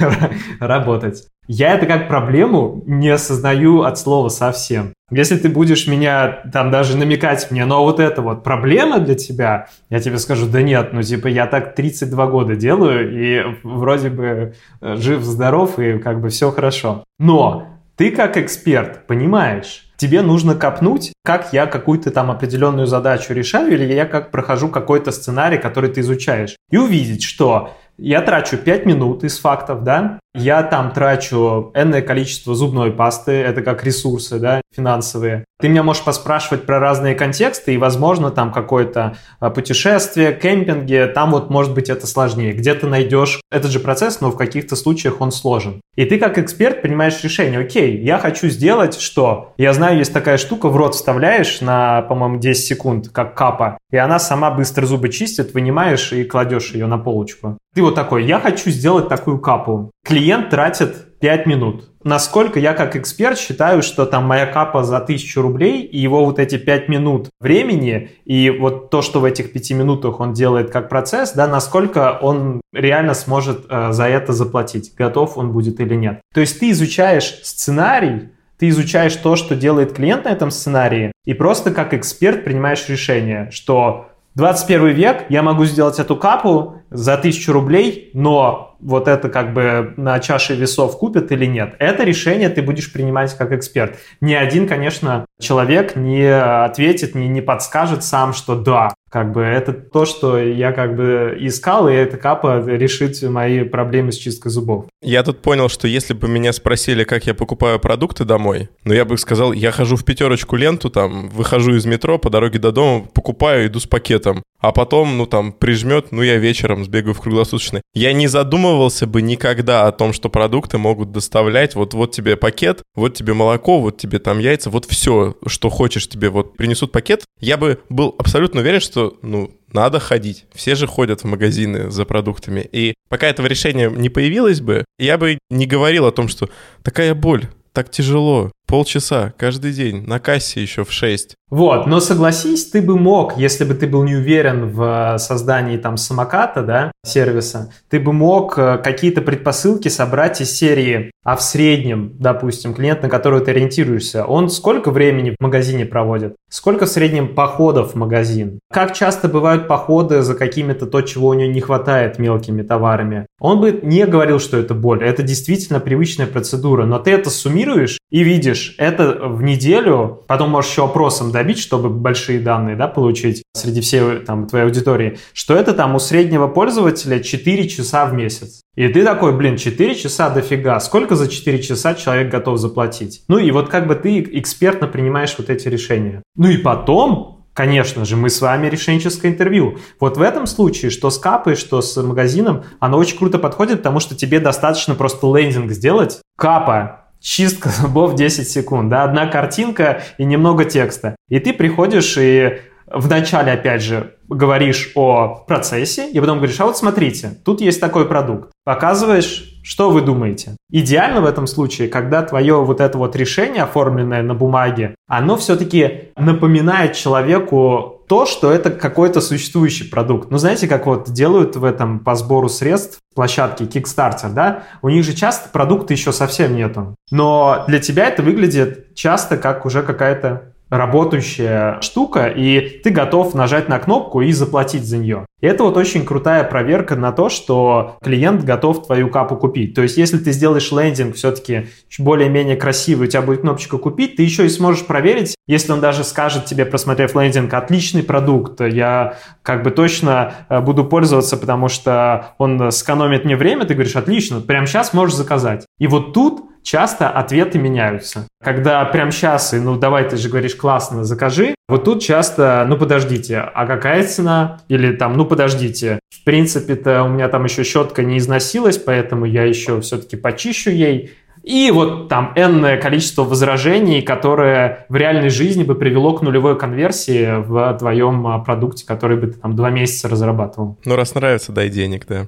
[0.59, 1.25] работать.
[1.47, 4.93] Я это как проблему не осознаю от слова совсем.
[5.09, 9.67] Если ты будешь меня там даже намекать мне, но вот это вот проблема для тебя,
[9.89, 14.55] я тебе скажу, да нет, ну типа я так 32 года делаю и вроде бы
[14.81, 17.05] э, жив-здоров и как бы все хорошо.
[17.19, 23.73] Но ты как эксперт понимаешь, тебе нужно копнуть, как я какую-то там определенную задачу решаю
[23.73, 28.85] или я как прохожу какой-то сценарий, который ты изучаешь, и увидеть, что я трачу 5
[28.85, 34.61] минут из фактов, да, я там трачу энное количество зубной пасты, это как ресурсы, да,
[34.73, 35.45] финансовые.
[35.59, 41.31] Ты меня можешь поспрашивать про разные контексты, и, возможно, там какое-то а, путешествие, кемпинги, там
[41.31, 42.53] вот, может быть, это сложнее.
[42.53, 45.81] Где ты найдешь этот же процесс, но в каких-то случаях он сложен.
[45.95, 49.53] И ты как эксперт принимаешь решение, окей, я хочу сделать что?
[49.57, 53.97] Я знаю, есть такая штука, в рот вставляешь на, по-моему, 10 секунд, как капа, и
[53.97, 57.57] она сама быстро зубы чистит, вынимаешь и кладешь ее на полочку.
[57.73, 59.91] Ты вот такой, я хочу сделать такую капу.
[60.07, 61.89] Клиент тратит 5 минут.
[62.01, 66.39] Насколько я как эксперт считаю, что там моя капа за 1000 рублей, и его вот
[66.39, 70.87] эти 5 минут времени, и вот то, что в этих 5 минутах он делает как
[70.87, 76.21] процесс, да, насколько он реально сможет э, за это заплатить, готов он будет или нет.
[76.33, 81.33] То есть ты изучаешь сценарий, ты изучаешь то, что делает клиент на этом сценарии, и
[81.33, 87.51] просто как эксперт принимаешь решение, что 21 век, я могу сделать эту капу за 1000
[87.51, 91.75] рублей, но вот это как бы на чаше весов купят или нет.
[91.79, 93.97] Это решение ты будешь принимать как эксперт.
[94.21, 99.73] Ни один, конечно, человек не ответит, не, не подскажет сам, что да, как бы это
[99.73, 104.85] то, что я как бы искал, и эта капа решит мои проблемы с чисткой зубов.
[105.01, 109.05] Я тут понял, что если бы меня спросили, как я покупаю продукты домой, ну я
[109.05, 113.05] бы сказал, я хожу в пятерочку ленту, там, выхожу из метро по дороге до дома,
[113.13, 114.43] покупаю, иду с пакетом.
[114.59, 117.81] А потом, ну там, прижмет, ну я вечером сбегаю в круглосуточный.
[117.93, 121.75] Я не задумывался бы никогда о том, что продукты могут доставлять.
[121.75, 126.07] Вот, вот тебе пакет, вот тебе молоко, вот тебе там яйца, вот все, что хочешь
[126.07, 127.25] тебе, вот принесут пакет.
[127.39, 130.45] Я бы был абсолютно уверен, что, ну, надо ходить.
[130.53, 132.67] Все же ходят в магазины за продуктами.
[132.71, 136.49] И пока этого решения не появилось бы, я бы не говорил о том, что
[136.83, 141.35] такая боль, так тяжело, полчаса каждый день, на кассе еще в 6.
[141.49, 145.77] Вот, но согласись, ты бы мог, если бы ты был не уверен в э, создании
[145.77, 151.41] там самоката, да, сервиса, ты бы мог э, какие-то предпосылки собрать из серии, а в
[151.41, 156.35] среднем, допустим, клиент, на которого ты ориентируешься, он сколько времени в магазине проводит?
[156.49, 158.59] Сколько в среднем походов в магазин?
[158.71, 163.25] Как часто бывают походы за какими-то то, чего у него не хватает мелкими товарами?
[163.39, 165.03] Он бы не говорил, что это боль.
[165.03, 170.71] Это действительно привычная процедура, но ты это суммируешь и видишь, это в неделю, потом можешь
[170.71, 175.73] еще опросом добить, чтобы большие данные да, получить среди всей там, твоей аудитории, что это
[175.73, 178.61] там у среднего пользователя 4 часа в месяц.
[178.75, 180.79] И ты такой, блин, 4 часа дофига.
[180.79, 183.23] Сколько за 4 часа человек готов заплатить?
[183.27, 186.23] Ну и вот как бы ты экспертно принимаешь вот эти решения.
[186.35, 189.79] Ну и потом Конечно же, мы с вами решенческое интервью.
[189.99, 193.99] Вот в этом случае, что с капой, что с магазином, оно очень круто подходит, потому
[193.99, 196.21] что тебе достаточно просто лендинг сделать.
[196.37, 201.15] Капа, чистка зубов 10 секунд, да, одна картинка и немного текста.
[201.29, 206.77] И ты приходишь и вначале, опять же, говоришь о процессе, и потом говоришь, а вот
[206.77, 208.51] смотрите, тут есть такой продукт.
[208.63, 210.55] Показываешь, что вы думаете.
[210.71, 216.09] Идеально в этом случае, когда твое вот это вот решение, оформленное на бумаге, оно все-таки
[216.15, 220.31] напоминает человеку то, что это какой-то существующий продукт.
[220.31, 224.63] Ну, знаете, как вот делают в этом по сбору средств площадки Kickstarter, да?
[224.81, 226.95] У них же часто продукта еще совсем нету.
[227.11, 233.69] Но для тебя это выглядит часто как уже какая-то работающая штука, и ты готов нажать
[233.69, 235.25] на кнопку и заплатить за нее.
[235.39, 239.75] И это вот очень крутая проверка на то, что клиент готов твою капу купить.
[239.75, 241.67] То есть, если ты сделаешь лендинг все-таки
[241.99, 246.03] более-менее красивый, у тебя будет кнопочка «Купить», ты еще и сможешь проверить, если он даже
[246.03, 252.33] скажет тебе, просмотрев лендинг, «Отличный продукт, я как бы точно э, буду пользоваться, потому что
[252.39, 255.67] он сэкономит мне время», ты говоришь «Отлично, прямо сейчас можешь заказать».
[255.77, 258.27] И вот тут часто ответы меняются.
[258.43, 263.39] Когда прям сейчас, ну давай, ты же говоришь классно, закажи, вот тут часто, ну подождите,
[263.39, 264.59] а какая цена?
[264.67, 269.43] Или там, ну подождите, в принципе-то у меня там еще щетка не износилась, поэтому я
[269.43, 271.13] еще все-таки почищу ей.
[271.43, 277.41] И вот там энное количество возражений, которое в реальной жизни бы привело к нулевой конверсии
[277.41, 280.77] в твоем а, продукте, который бы ты там два месяца разрабатывал.
[280.83, 282.27] Ну, раз нравится, дай денег, да.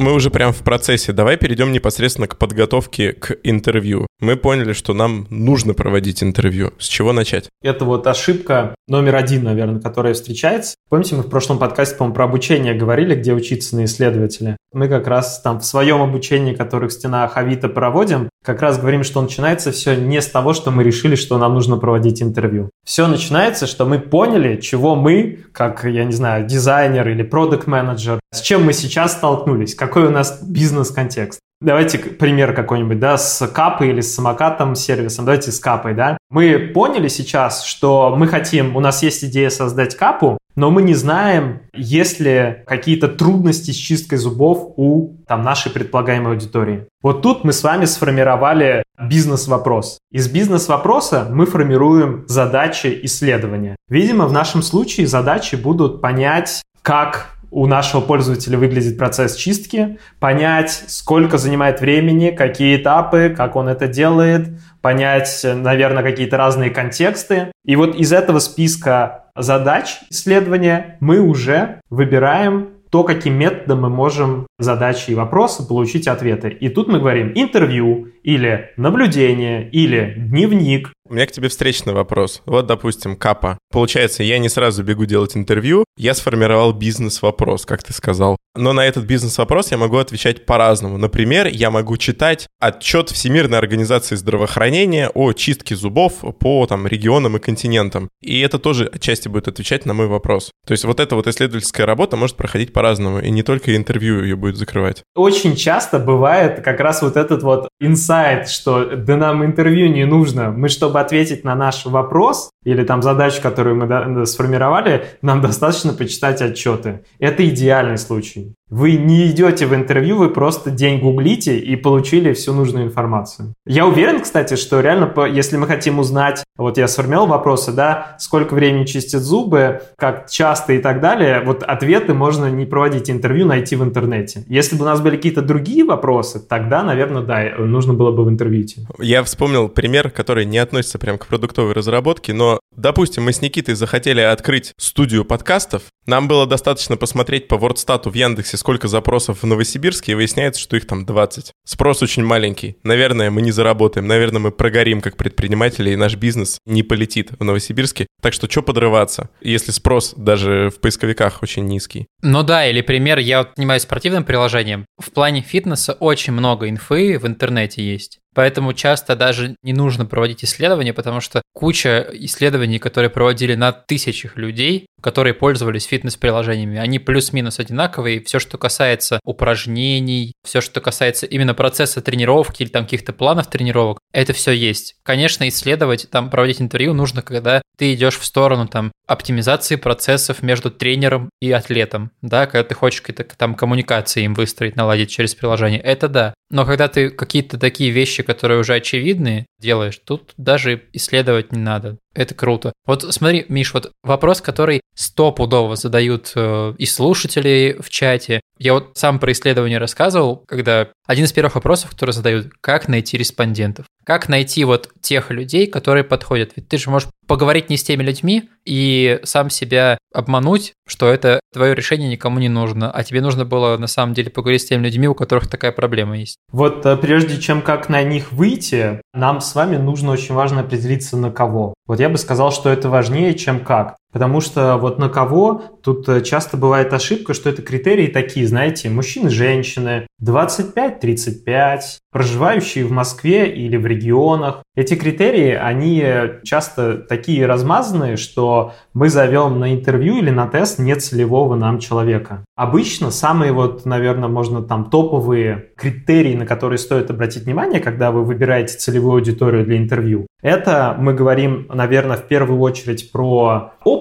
[0.00, 1.12] Мы уже прям в процессе.
[1.12, 4.06] Давай перейдем непосредственно к подготовке к интервью.
[4.18, 6.72] Мы поняли, что нам нужно проводить интервью.
[6.78, 7.48] С чего начать?
[7.62, 10.74] Это вот ошибка номер один, наверное, которая встречается.
[10.88, 14.56] Помните, мы в прошлом подкасте, по-моему, про обучение говорили, где учиться на исследователя.
[14.72, 19.04] Мы как раз там в своем обучении, которое в стенах Авито проводим, как раз говорим,
[19.04, 22.70] что начинается все не с того, что мы решили, что нам нужно проводить интервью.
[22.84, 28.20] Все начинается, что мы поняли, чего мы, как, я не знаю, дизайнер или продукт менеджер
[28.32, 31.40] с чем мы сейчас столкнулись, какой у нас бизнес-контекст.
[31.60, 35.24] Давайте пример какой-нибудь, да, с капой или с самокатом сервисом.
[35.24, 36.16] Давайте с капой, да.
[36.30, 40.94] Мы поняли сейчас, что мы хотим, у нас есть идея создать капу, но мы не
[40.94, 46.86] знаем, есть ли какие-то трудности с чисткой зубов у там, нашей предполагаемой аудитории.
[47.02, 49.98] Вот тут мы с вами сформировали бизнес-вопрос.
[50.12, 53.74] Из бизнес-вопроса мы формируем задачи исследования.
[53.88, 60.84] Видимо, в нашем случае задачи будут понять, как у нашего пользователя выглядит процесс чистки, понять,
[60.88, 64.48] сколько занимает времени, какие этапы, как он это делает,
[64.80, 67.52] понять, наверное, какие-то разные контексты.
[67.64, 74.46] И вот из этого списка задач исследования мы уже выбираем то, каким методом мы можем
[74.58, 76.48] задачи и вопросы получить ответы.
[76.48, 82.40] И тут мы говорим интервью или наблюдение или дневник у меня к тебе встречный вопрос.
[82.46, 83.58] Вот, допустим, Капа.
[83.72, 88.36] Получается, я не сразу бегу делать интервью, я сформировал бизнес-вопрос, как ты сказал.
[88.56, 90.98] Но на этот бизнес-вопрос я могу отвечать по-разному.
[90.98, 97.40] Например, я могу читать отчет Всемирной организации здравоохранения о чистке зубов по там, регионам и
[97.40, 98.08] континентам.
[98.22, 100.52] И это тоже отчасти будет отвечать на мой вопрос.
[100.64, 104.36] То есть вот эта вот исследовательская работа может проходить по-разному, и не только интервью ее
[104.36, 105.02] будет закрывать.
[105.16, 108.09] Очень часто бывает как раз вот этот вот инсайт,
[108.48, 113.40] что да нам интервью не нужно, мы чтобы ответить на наш вопрос или там задачу,
[113.42, 117.04] которую мы сформировали, нам достаточно почитать отчеты.
[117.18, 118.54] Это идеальный случай.
[118.70, 123.52] Вы не идете в интервью, вы просто день гуглите и получили всю нужную информацию.
[123.66, 128.54] Я уверен, кстати, что реально, если мы хотим узнать, вот я сформировал вопросы, да, сколько
[128.54, 133.74] времени чистят зубы, как часто и так далее, вот ответы можно не проводить интервью, найти
[133.74, 134.44] в интернете.
[134.46, 138.28] Если бы у нас были какие-то другие вопросы, тогда, наверное, да, нужно было бы в
[138.28, 138.86] интервью идти.
[139.00, 143.74] Я вспомнил пример, который не относится прям к продуктовой разработке, но, допустим, мы с Никитой
[143.74, 149.46] захотели открыть студию подкастов, нам было достаточно посмотреть по WordStat в Яндексе, сколько запросов в
[149.46, 151.52] Новосибирске, и выясняется, что их там 20.
[151.64, 152.76] Спрос очень маленький.
[152.84, 154.06] Наверное, мы не заработаем.
[154.06, 158.06] Наверное, мы прогорим как предприниматели, и наш бизнес не полетит в Новосибирске.
[158.22, 162.06] Так что что подрываться, если спрос даже в поисковиках очень низкий?
[162.22, 164.84] Ну да, или пример, я занимаюсь спортивным приложением.
[164.98, 168.20] В плане фитнеса очень много инфы в интернете есть.
[168.34, 174.36] Поэтому часто даже не нужно проводить исследования, потому что куча исследований, которые проводили на тысячах
[174.36, 178.22] людей, которые пользовались фитнес-приложениями, они плюс-минус одинаковые.
[178.22, 183.98] Все, что касается упражнений, все, что касается именно процесса тренировки или там каких-то планов тренировок,
[184.12, 184.96] это все есть.
[185.02, 190.70] Конечно, исследовать, там проводить интервью нужно, когда ты идешь в сторону там оптимизации процессов между
[190.70, 195.80] тренером и атлетом, да, когда ты хочешь какие-то там коммуникации им выстроить, наладить через приложение,
[195.80, 196.34] это да.
[196.50, 201.98] Но когда ты какие-то такие вещи, которые уже очевидные, делаешь, тут даже исследовать не надо.
[202.12, 202.72] Это круто.
[202.86, 208.40] Вот смотри, Миш, вот вопрос, который стопудово задают э, и слушатели в чате.
[208.58, 213.16] Я вот сам про исследование рассказывал, когда один из первых вопросов, которые задают, как найти
[213.16, 213.86] респондентов?
[214.04, 216.52] Как найти вот тех людей, которые подходят?
[216.56, 221.38] Ведь ты же можешь поговорить не с теми людьми и сам себя обмануть, что это
[221.52, 224.84] твое решение никому не нужно, а тебе нужно было на самом деле поговорить с теми
[224.84, 226.36] людьми, у которых такая проблема есть.
[226.52, 231.16] Вот э, прежде чем как на них выйти, нам с вами нужно очень важно определиться
[231.16, 231.74] на кого.
[231.86, 233.96] Вот я бы сказал, что это важнее, чем как.
[234.12, 238.90] Потому что вот на кого тут э, часто бывает ошибка, что это критерии такие, знаете,
[238.90, 241.80] мужчины, женщины, 25-35,
[242.12, 244.62] проживающие в Москве или в регионах.
[244.74, 246.04] Эти критерии, они
[246.44, 252.44] часто такие размазанные, что мы зовем на интервью или на тест нецелевого нам человека.
[252.56, 258.24] Обычно самые вот, наверное, можно там топовые критерии, на которые стоит обратить внимание, когда вы
[258.24, 263.99] выбираете целевую аудиторию для интервью, это мы говорим, наверное, в первую очередь про опыт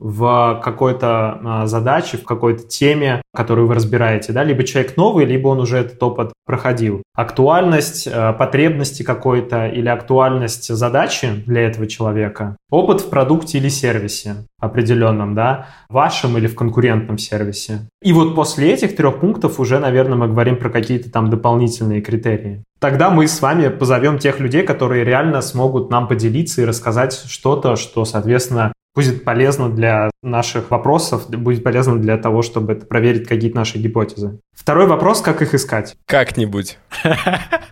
[0.00, 5.48] в какой-то а, задаче, в какой-то теме, которую вы разбираете, да, либо человек новый, либо
[5.48, 7.02] он уже этот опыт проходил.
[7.14, 14.46] Актуальность а, потребности какой-то или актуальность задачи для этого человека, опыт в продукте или сервисе
[14.58, 17.88] определенном, да, вашем или в конкурентном сервисе.
[18.02, 22.64] И вот после этих трех пунктов уже, наверное, мы говорим про какие-то там дополнительные критерии.
[22.80, 27.76] Тогда мы с вами позовем тех людей, которые реально смогут нам поделиться и рассказать что-то,
[27.76, 33.78] что, соответственно, будет полезно для наших вопросов, будет полезно для того, чтобы проверить какие-то наши
[33.78, 34.40] гипотезы.
[34.60, 35.96] Второй вопрос, как их искать?
[36.06, 36.78] Как-нибудь.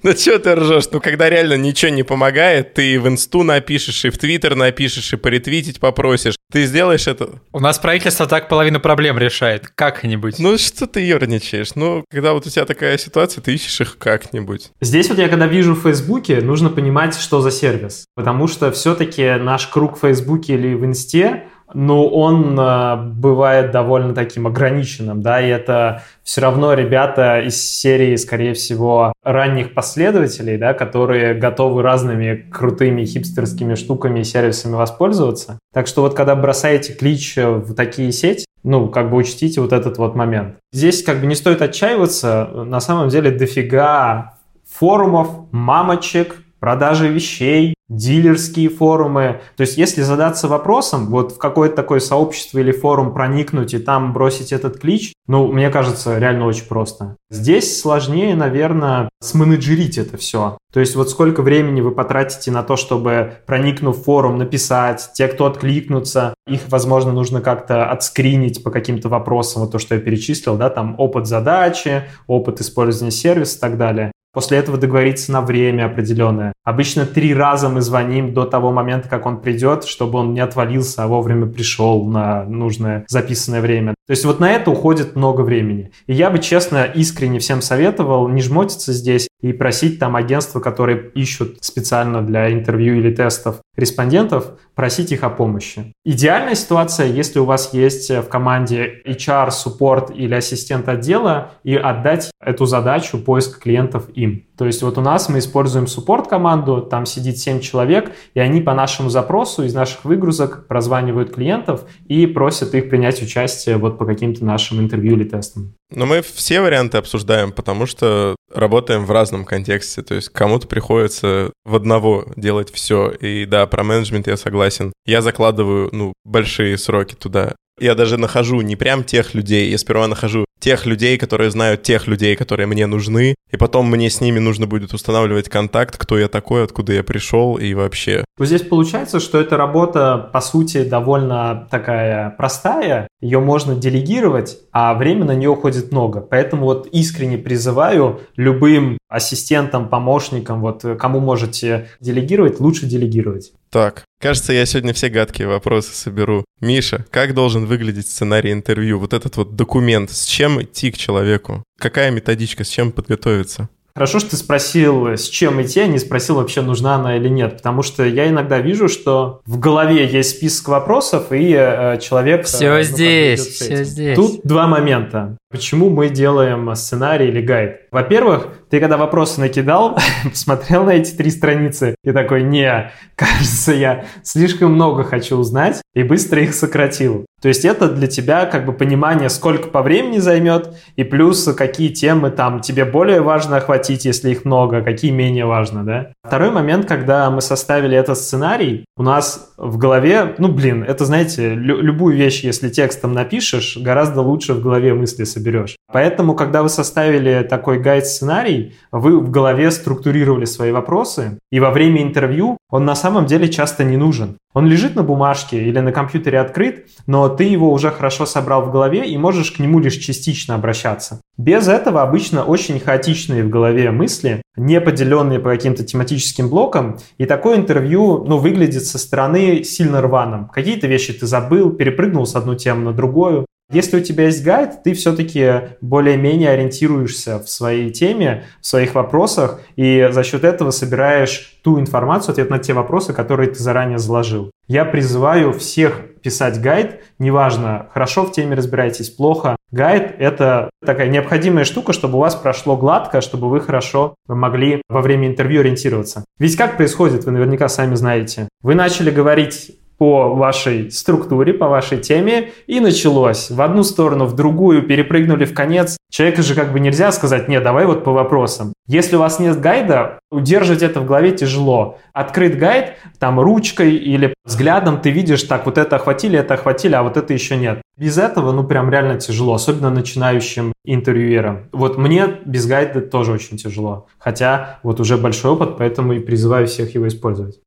[0.04, 0.84] Ну что ты ржешь?
[0.92, 5.16] Ну когда реально ничего не помогает, ты в инсту напишешь, и в твиттер напишешь, и
[5.16, 6.36] поретвитить попросишь.
[6.52, 7.40] Ты сделаешь это?
[7.52, 9.66] У нас правительство так половину проблем решает.
[9.74, 10.38] Как-нибудь.
[10.38, 11.74] Ну что ты ерничаешь?
[11.74, 14.70] Ну, когда вот у тебя такая ситуация, ты ищешь их как-нибудь.
[14.80, 18.06] Здесь вот я когда вижу в Фейсбуке, нужно понимать, что за сервис.
[18.14, 24.14] Потому что все-таки наш круг в Фейсбуке или в Инсте но он э, бывает довольно
[24.14, 30.74] таким ограниченным, да, и это все равно ребята из серии, скорее всего, ранних последователей, да,
[30.74, 35.58] которые готовы разными крутыми хипстерскими штуками и сервисами воспользоваться.
[35.72, 39.98] Так что вот когда бросаете клич в такие сети, ну, как бы учтите вот этот
[39.98, 40.56] вот момент.
[40.72, 44.38] Здесь как бы не стоит отчаиваться, на самом деле дофига
[44.68, 49.40] форумов, мамочек, продажи вещей, дилерские форумы.
[49.56, 54.12] То есть если задаться вопросом, вот в какое-то такое сообщество или форум проникнуть и там
[54.12, 57.16] бросить этот клич, ну, мне кажется, реально очень просто.
[57.30, 60.58] Здесь сложнее, наверное, сменеджерить это все.
[60.72, 65.28] То есть вот сколько времени вы потратите на то, чтобы, проникнув в форум, написать, те,
[65.28, 70.56] кто откликнутся, их, возможно, нужно как-то отскринить по каким-то вопросам, вот то, что я перечислил,
[70.56, 74.12] да, там опыт задачи, опыт использования сервиса и так далее.
[74.32, 76.52] После этого договориться на время определенное.
[76.64, 81.04] Обычно три раза мы звоним до того момента, как он придет, чтобы он не отвалился,
[81.04, 83.94] а вовремя пришел на нужное записанное время.
[84.06, 85.92] То есть вот на это уходит много времени.
[86.06, 91.10] И я бы, честно, искренне всем советовал не жмотиться здесь и просить там агентства, которые
[91.14, 95.92] ищут специально для интервью или тестов респондентов, просить их о помощи.
[96.04, 102.30] Идеальная ситуация, если у вас есть в команде HR, суппорт или ассистент отдела, и отдать
[102.42, 104.44] эту задачу поиска клиентов им.
[104.56, 108.74] То есть вот у нас мы используем суппорт-команду, там сидит 7 человек, и они по
[108.74, 114.44] нашему запросу из наших выгрузок прозванивают клиентов и просят их принять участие вот по каким-то
[114.44, 115.74] нашим интервью или тестам.
[115.94, 120.02] Но мы все варианты обсуждаем, потому что работаем в разном контексте.
[120.02, 123.10] То есть кому-то приходится в одного делать все.
[123.10, 124.92] И да, про менеджмент я согласен.
[125.06, 127.54] Я закладываю, ну, большие сроки туда.
[127.80, 132.06] Я даже нахожу не прям тех людей, я сперва нахожу тех людей, которые знают тех
[132.06, 136.28] людей, которые мне нужны, и потом мне с ними нужно будет устанавливать контакт, кто я
[136.28, 138.24] такой, откуда я пришел и вообще.
[138.36, 144.94] Вот здесь получается, что эта работа, по сути, довольно такая простая, ее можно делегировать, а
[144.94, 146.20] время на нее уходит много.
[146.20, 153.52] Поэтому вот искренне призываю любым ассистентам, помощникам, вот кому можете делегировать, лучше делегировать.
[153.70, 156.44] Так, кажется, я сегодня все гадкие вопросы соберу.
[156.60, 158.98] Миша, как должен выглядеть сценарий интервью?
[158.98, 161.62] Вот этот вот документ, с чем идти к человеку?
[161.78, 163.68] Какая методичка, с чем подготовиться?
[163.98, 167.56] Хорошо, что ты спросил, с чем идти, а не спросил, вообще нужна она или нет.
[167.56, 172.44] Потому что я иногда вижу, что в голове есть список вопросов, и э, человек...
[172.44, 174.14] Все э, ну, здесь, все здесь.
[174.14, 175.36] Тут два момента.
[175.50, 177.88] Почему мы делаем сценарий или гайд?
[177.90, 184.04] Во-первых, ты когда вопросы накидал, посмотрел на эти три страницы и такой, не, кажется, я
[184.22, 187.24] слишком много хочу узнать и быстро их сократил.
[187.40, 191.88] То есть это для тебя как бы понимание, сколько по времени займет и плюс какие
[191.88, 196.12] темы там тебе более важно охватить, если их много, какие менее важно, да?
[196.24, 201.54] Второй момент, когда мы составили этот сценарий, у нас в голове, ну блин, это знаете,
[201.54, 205.76] лю- любую вещь, если текстом напишешь, гораздо лучше в голове мысли соберешь.
[205.92, 212.02] Поэтому, когда вы составили такой гайд-сценарий, вы в голове структурировали свои вопросы, и во время
[212.02, 214.36] интервью он на самом деле часто не нужен.
[214.58, 218.72] Он лежит на бумажке или на компьютере открыт, но ты его уже хорошо собрал в
[218.72, 221.20] голове и можешь к нему лишь частично обращаться.
[221.36, 227.24] Без этого обычно очень хаотичные в голове мысли, не поделенные по каким-то тематическим блокам, и
[227.24, 230.48] такое интервью ну, выглядит со стороны сильно рваным.
[230.48, 233.46] Какие-то вещи ты забыл, перепрыгнул с одну тему на другую.
[233.70, 239.60] Если у тебя есть гайд, ты все-таки более-менее ориентируешься в своей теме, в своих вопросах,
[239.76, 244.50] и за счет этого собираешь ту информацию, ответ на те вопросы, которые ты заранее заложил.
[244.68, 249.56] Я призываю всех писать гайд, неважно, хорошо в теме разбираетесь, плохо.
[249.70, 255.02] Гайд— это такая необходимая штука, чтобы у вас прошло гладко, чтобы вы хорошо могли во
[255.02, 256.24] время интервью ориентироваться.
[256.38, 258.48] Ведь как происходит, вы наверняка сами знаете.
[258.62, 263.50] Вы начали говорить по вашей структуре, по вашей теме, и началось.
[263.50, 265.98] В одну сторону, в другую, перепрыгнули в конец.
[266.10, 268.72] Человеку же как бы нельзя сказать, нет, давай вот по вопросам.
[268.86, 271.98] Если у вас нет гайда, удерживать это в голове тяжело.
[272.14, 277.02] Открыт гайд, там ручкой или взглядом ты видишь, так, вот это охватили, это охватили, а
[277.02, 277.82] вот это еще нет.
[277.98, 281.68] Без этого, ну, прям реально тяжело, особенно начинающим интервьюерам.
[281.72, 284.06] Вот мне без гайда тоже очень тяжело.
[284.18, 287.60] Хотя вот уже большой опыт, поэтому и призываю всех его использовать.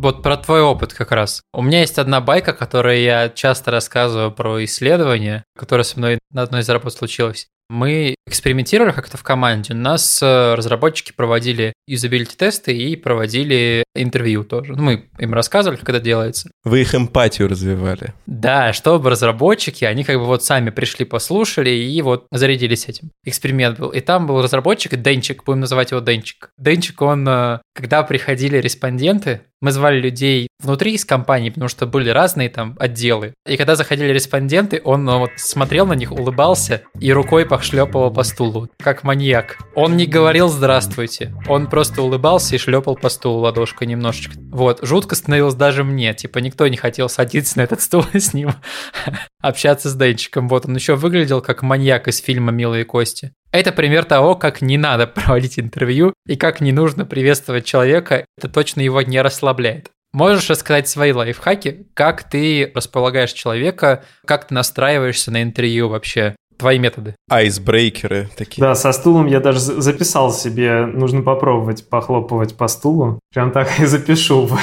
[0.00, 1.42] Вот про твой опыт как раз.
[1.52, 6.40] У меня есть одна байка, которую я часто рассказываю про исследование, которое со мной на
[6.40, 7.48] одной из работ случилось.
[7.68, 9.74] Мы экспериментировали как-то в команде.
[9.74, 14.74] У нас э, разработчики проводили юзабилити-тесты и проводили интервью тоже.
[14.74, 16.50] Ну, мы им рассказывали, как это делается.
[16.64, 18.14] Вы их эмпатию развивали.
[18.26, 23.10] Да, чтобы разработчики, они как бы вот сами пришли, послушали и вот зарядились этим.
[23.24, 23.90] Эксперимент был.
[23.90, 26.50] И там был разработчик, Денчик, будем называть его Денчик.
[26.58, 32.10] Денчик, он, э, когда приходили респонденты, мы звали людей внутри из компании, потому что были
[32.10, 33.32] разные там отделы.
[33.46, 38.22] И когда заходили респонденты, он ну, вот смотрел на них, улыбался и рукой пошлепывал по
[38.22, 39.56] стулу, как маньяк.
[39.74, 44.34] Он не говорил «здравствуйте», он просто улыбался и шлепал по стулу ладошкой немножечко.
[44.36, 48.52] Вот, жутко становилось даже мне, типа никто не хотел садиться на этот стул с ним,
[49.40, 50.48] общаться с Денчиком.
[50.48, 53.32] Вот он еще выглядел как маньяк из фильма «Милые кости».
[53.52, 58.24] Это пример того, как не надо проводить интервью и как не нужно приветствовать человека.
[58.38, 59.90] Это точно его не расслабляет.
[60.12, 66.34] Можешь рассказать свои лайфхаки, как ты располагаешь человека, как ты настраиваешься на интервью вообще?
[66.58, 67.14] Твои методы.
[67.30, 68.60] Айсбрейкеры такие.
[68.60, 73.18] Да, со стулом я даже записал себе, нужно попробовать похлопывать по стулу.
[73.32, 74.58] Прям так и запишу в,